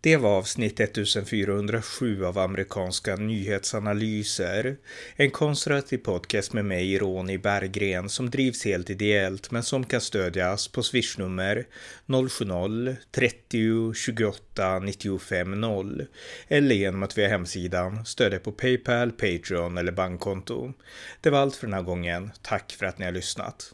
[0.03, 4.77] Det var avsnitt 1407 av amerikanska nyhetsanalyser.
[5.15, 10.67] En konservativ podcast med mig, Ronny Berggren, som drivs helt ideellt men som kan stödjas
[10.67, 11.67] på swishnummer
[12.07, 16.05] 070-30 28 95 0
[16.47, 20.73] eller genom att via hemsidan stödja på Paypal, Patreon eller bankkonto.
[21.21, 22.31] Det var allt för den här gången.
[22.41, 23.73] Tack för att ni har lyssnat.